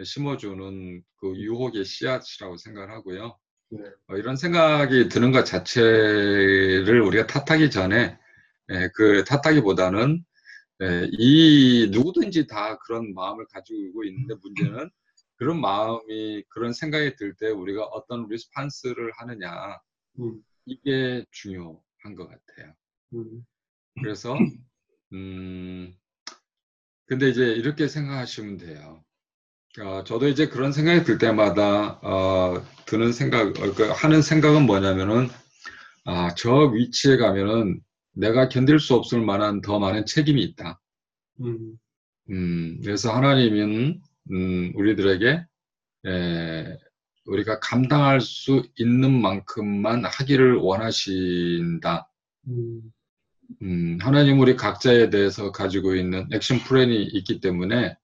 심어주는 0.03 1.03
그 1.17 1.37
유혹의 1.37 1.85
씨앗이라고 1.85 2.57
생각을 2.59 2.91
하고요. 2.91 3.37
네. 3.71 3.81
어, 4.09 4.17
이런 4.17 4.37
생각이 4.37 5.09
드는 5.09 5.33
것 5.33 5.45
자체를 5.45 7.01
우리가 7.03 7.27
탓하기 7.27 7.71
전에 7.71 8.19
예, 8.71 8.89
그 8.95 9.25
탓하기보다는 9.25 10.25
예, 10.83 11.09
이 11.13 11.89
누구든지 11.93 12.47
다 12.47 12.79
그런 12.79 13.13
마음을 13.15 13.47
가지고 13.49 14.05
있는데 14.05 14.35
문제는 14.43 14.91
그런 15.37 15.61
마음이 15.61 16.45
그런 16.49 16.73
생각이 16.73 17.17
들 17.17 17.35
때 17.37 17.49
우리가 17.51 17.85
어떤 17.85 18.29
리스판스를 18.29 19.13
하느냐 19.17 19.79
음, 20.21 20.43
이게 20.67 21.25
중요한 21.33 22.15
것 22.17 22.29
같아요. 22.29 22.75
음, 23.15 23.45
그래서 24.01 24.37
음 25.13 25.95
근데 27.07 27.29
이제 27.29 27.45
이렇게 27.45 27.89
생각하시면 27.89 28.59
돼요. 28.59 29.05
어, 29.81 30.03
저도 30.05 30.29
이제 30.29 30.49
그런 30.49 30.73
생각이 30.73 31.05
들 31.05 31.19
때마다 31.19 31.99
어, 32.03 32.63
드는 32.87 33.13
생각, 33.13 33.59
어, 33.61 33.75
그 33.75 33.85
하는 33.85 34.23
생각은 34.23 34.67
뭐냐면은 34.67 35.29
아, 36.05 36.35
저 36.35 36.65
위치에 36.65 37.17
가면은 37.17 37.81
내가 38.13 38.49
견딜 38.49 38.81
수 38.81 38.95
없을 38.95 39.21
만한 39.21 39.61
더 39.61 39.79
많은 39.79 40.07
책임이 40.07 40.43
있다. 40.43 40.81
음, 41.41 41.79
음, 42.31 42.81
그래서 42.83 43.15
하나님은 43.15 44.01
음, 44.33 44.73
우리들에게 44.75 45.45
에, 46.07 46.79
우리가 47.27 47.61
감당할 47.61 48.21
수 48.21 48.65
있는 48.79 49.21
만큼만 49.21 50.05
하기를 50.05 50.57
원하신다. 50.57 52.11
음, 52.49 52.81
음, 53.63 53.99
하나님 54.01 54.41
우리 54.41 54.57
각자에 54.57 55.11
대해서 55.11 55.53
가지고 55.53 55.95
있는 55.95 56.27
액션 56.33 56.59
플랜이 56.59 57.03
있기 57.05 57.41
때문에 57.41 57.97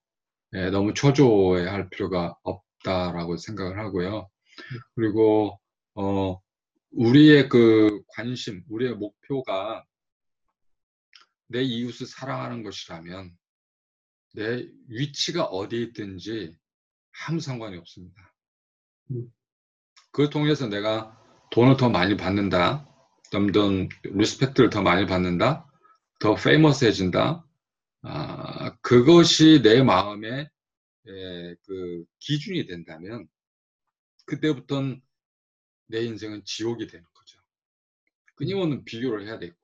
예, 0.55 0.71
너무 0.71 0.95
초조해 0.95 1.67
할 1.67 1.89
필요가 1.91 2.37
없다라고 2.43 3.37
생각을 3.37 3.79
하고요. 3.79 4.29
그리고 4.95 5.59
어, 5.95 6.41
우리의 6.93 7.49
그 7.49 8.03
관심, 8.09 8.63
우리의 8.69 8.95
목표가 8.95 9.85
내 11.49 11.63
이웃을 11.63 12.07
사랑하는 12.07 12.63
것이라면 12.63 13.33
내 14.35 14.67
위치가 14.89 15.45
어디에 15.45 15.81
있든지 15.83 16.57
아무 17.27 17.41
상관이 17.41 17.77
없습니다. 17.77 18.33
음. 19.11 19.29
그걸 20.11 20.31
통해서 20.31 20.69
내가 20.69 21.21
돈을 21.51 21.77
더 21.77 21.89
많이 21.89 22.17
받는다, 22.17 22.89
점점 23.31 23.89
respect를 24.05 24.71
더 24.71 24.83
많이 24.83 25.07
받는다, 25.07 25.67
더 26.21 26.35
famous해진다. 26.35 27.45
아, 28.07 28.77
그것이 28.83 29.63
내 29.63 29.83
마음의 29.83 30.51
에, 31.07 31.55
그 31.63 32.05
기준이 32.19 32.67
된다면 32.67 33.27
그때부터는 34.27 35.01
내 35.87 36.03
인생은 36.03 36.45
지옥이 36.45 36.87
되는 36.87 37.05
거죠. 37.15 37.41
끊임없는 38.37 38.85
비교를 38.85 39.27
해야 39.27 39.39
되고, 39.39 39.57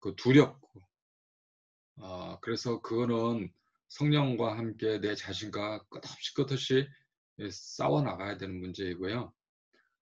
그 0.00 0.14
두렵고, 0.16 0.82
아, 1.98 2.38
그래서 2.40 2.80
그거는 2.80 3.52
성령과 3.88 4.56
함께 4.56 4.98
내 5.00 5.14
자신과 5.14 5.84
끝없이 5.90 6.34
끝없이 6.34 6.88
예, 7.40 7.48
싸워 7.50 8.00
나가야 8.02 8.38
되는 8.38 8.58
문제이고요. 8.58 9.32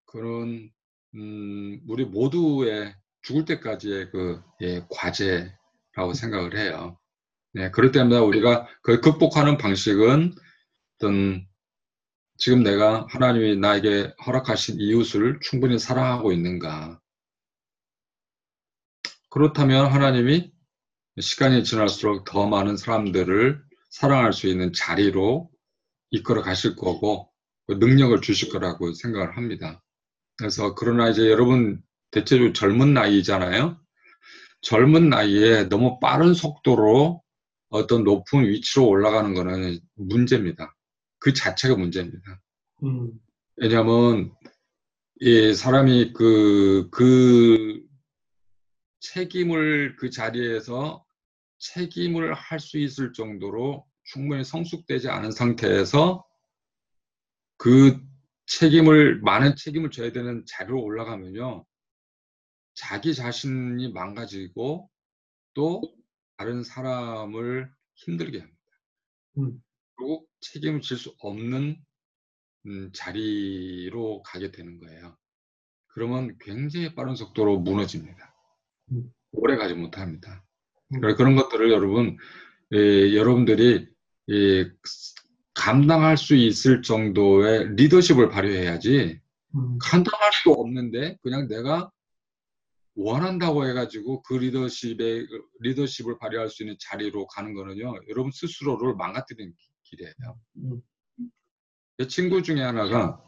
그런 0.04 0.70
음, 1.14 1.80
우리 1.88 2.04
모두의 2.04 2.94
죽을 3.22 3.44
때까지의 3.46 4.10
그 4.10 4.42
예, 4.62 4.86
과제라고 4.90 6.14
생각을 6.14 6.56
해요. 6.58 6.98
네, 7.54 7.70
그럴 7.70 7.92
때마다 7.92 8.22
우리가 8.22 8.66
그 8.82 9.00
극복하는 9.00 9.58
방식은 9.58 10.34
어떤 10.96 11.46
지금 12.38 12.62
내가 12.62 13.06
하나님이 13.10 13.56
나에게 13.56 14.14
허락하신 14.26 14.80
이웃을 14.80 15.38
충분히 15.42 15.78
사랑하고 15.78 16.32
있는가? 16.32 16.98
그렇다면 19.30 19.86
하나님이 19.86 20.50
시간이 21.20 21.64
지날수록 21.64 22.24
더 22.24 22.46
많은 22.46 22.76
사람들을 22.76 23.62
사랑할 23.90 24.32
수 24.32 24.46
있는 24.46 24.72
자리로 24.72 25.50
이끌어 26.10 26.42
가실 26.42 26.74
거고 26.74 27.30
그 27.66 27.74
능력을 27.74 28.18
주실 28.22 28.48
거라고 28.48 28.92
생각을 28.94 29.36
합니다. 29.36 29.82
그래서 30.36 30.74
그러나 30.74 31.10
이제 31.10 31.28
여러분 31.30 31.82
대체적으로 32.10 32.52
젊은 32.54 32.94
나이잖아요. 32.94 33.78
젊은 34.62 35.10
나이에 35.10 35.68
너무 35.68 35.98
빠른 36.00 36.34
속도로 36.34 37.21
어떤 37.72 38.04
높은 38.04 38.46
위치로 38.46 38.86
올라가는 38.86 39.32
거는 39.34 39.80
문제입니다. 39.94 40.76
그 41.18 41.32
자체가 41.32 41.74
문제입니다. 41.74 42.40
음, 42.84 43.12
왜냐하면 43.56 44.34
이 45.20 45.54
사람이 45.54 46.12
그, 46.12 46.88
그 46.90 47.82
책임을 49.00 49.96
그 49.96 50.10
자리에서 50.10 51.04
책임을 51.58 52.34
할 52.34 52.58
수 52.60 52.78
있을 52.78 53.12
정도로 53.14 53.86
충분히 54.04 54.44
성숙되지 54.44 55.08
않은 55.08 55.30
상태에서 55.30 56.26
그 57.56 57.98
책임을 58.46 59.20
많은 59.22 59.56
책임을 59.56 59.90
져야 59.90 60.12
되는 60.12 60.44
자리로 60.46 60.82
올라가면요 60.82 61.64
자기 62.74 63.14
자신이 63.14 63.92
망가지고 63.92 64.90
또 65.54 65.82
다른 66.42 66.64
사람을 66.64 67.70
힘들게 67.94 68.40
합니다. 68.40 68.58
음. 69.38 69.62
그리고 69.94 70.26
책임을 70.40 70.80
질 70.80 70.96
수 70.96 71.14
없는 71.20 71.76
음, 72.66 72.90
자리로 72.92 74.24
가게 74.24 74.50
되는 74.50 74.80
거예요. 74.80 75.16
그러면 75.86 76.36
굉장히 76.40 76.96
빠른 76.96 77.14
속도로 77.14 77.60
무너집니다. 77.60 78.34
음. 78.90 79.04
오래 79.30 79.56
가지 79.56 79.74
못합니다. 79.74 80.44
음. 80.94 81.00
그래서 81.00 81.16
그런 81.16 81.36
것들을 81.36 81.70
여러분, 81.70 82.16
예, 82.72 83.14
여러분들이 83.14 83.88
예, 84.30 84.70
감당할 85.54 86.16
수 86.16 86.34
있을 86.34 86.82
정도의 86.82 87.76
리더십을 87.76 88.30
발휘해야지 88.30 89.20
음, 89.54 89.78
감당할 89.80 90.32
수 90.42 90.50
없는데 90.50 91.18
그냥 91.22 91.46
내가 91.46 91.92
원한다고 92.94 93.66
해가지고 93.68 94.22
그 94.22 94.34
리더십의 94.34 95.26
리더십을 95.60 96.18
발휘할 96.18 96.48
수 96.50 96.62
있는 96.62 96.76
자리로 96.80 97.26
가는 97.26 97.54
거는요 97.54 97.94
여러분 98.08 98.30
스스로를 98.32 98.94
망가뜨리는 98.96 99.52
기- 99.56 99.68
길이에요. 99.84 100.12
음, 100.56 100.80
제 101.98 102.06
친구 102.06 102.42
중에 102.42 102.60
하나가 102.62 103.20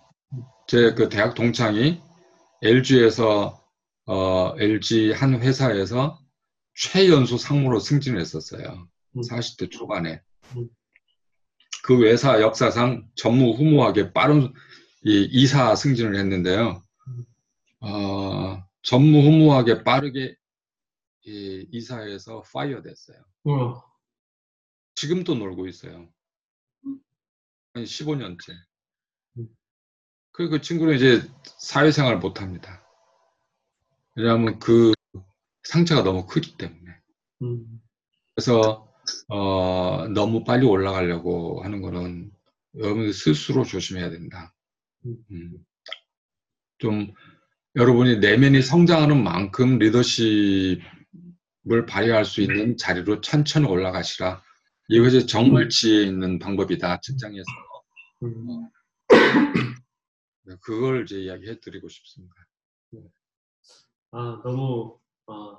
제 0.66 0.94
그 0.94 1.08
대학 1.08 1.34
동창이 1.34 2.00
LG에서 2.62 3.62
어, 4.06 4.54
LG 4.58 5.12
한 5.12 5.40
회사에서 5.40 6.18
최연소 6.74 7.36
상무로 7.38 7.78
승진을 7.78 8.20
했었어요. 8.20 8.88
음. 9.16 9.20
40대 9.20 9.70
초반에. 9.70 10.20
음. 10.56 10.68
그 11.84 12.04
회사 12.06 12.40
역사상 12.40 13.06
전무후무하게 13.14 14.12
빠른 14.12 14.52
이 15.04 15.28
이사 15.30 15.74
승진을 15.76 16.16
했는데요. 16.16 16.82
어, 17.80 18.63
전무후무하게 18.85 19.82
빠르게 19.82 20.37
이 21.26 21.66
이사해서 21.70 22.43
파이어 22.53 22.82
됐어요. 22.82 23.18
어, 23.45 23.82
지금도 24.95 25.35
놀고 25.35 25.66
있어요. 25.66 26.09
한 27.74 27.85
15년째. 27.85 28.53
음. 29.39 29.49
그, 30.32 30.49
그 30.49 30.61
친구는 30.61 30.97
이제 30.97 31.22
사회생활 31.59 32.18
못 32.18 32.41
합니다. 32.41 32.87
왜냐하면 34.14 34.59
그 34.59 34.93
상처가 35.64 36.03
너무 36.03 36.26
크기 36.26 36.57
때문에. 36.57 36.93
음, 37.43 37.82
그래서, 38.35 38.93
어, 39.28 40.07
너무 40.09 40.45
빨리 40.45 40.66
올라가려고 40.66 41.62
하는 41.64 41.82
거는 41.82 42.30
여러분들 42.76 43.12
스스로 43.12 43.64
조심해야 43.64 44.11
된다. 44.11 44.55
음. 45.07 45.16
음. 45.30 45.66
좀, 46.78 47.12
여러분이 47.77 48.18
내면이 48.18 48.62
성장하는 48.62 49.22
만큼 49.22 49.79
리더십을 49.79 50.79
발휘할 51.89 52.25
수 52.25 52.41
있는 52.41 52.77
자리로 52.77 53.20
천천히 53.20 53.66
올라가시라. 53.66 54.43
이것이 54.89 55.27
정말 55.27 55.68
지혜 55.68 56.05
있는 56.05 56.39
방법이다, 56.39 57.01
직장에서. 57.01 57.45
음. 58.22 58.68
네, 60.47 60.55
그걸 60.61 61.03
이제 61.05 61.16
이야기해 61.22 61.59
드리고 61.61 61.89
싶습니다. 61.89 62.35
아, 64.12 64.41
너무, 64.45 64.97
어, 65.27 65.59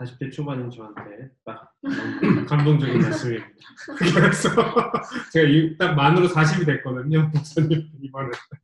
40대 0.00 0.30
초반인 0.32 0.70
저한테 0.70 1.30
딱 1.44 1.72
감동적인 2.48 3.00
말씀입니다. 3.00 3.46
그래서 3.96 4.50
제가 5.32 5.48
이- 5.48 5.78
딱 5.78 5.94
만으로 5.94 6.28
40이 6.28 6.66
됐거든요, 6.66 7.30
목사님, 7.32 7.90
이번에. 8.02 8.30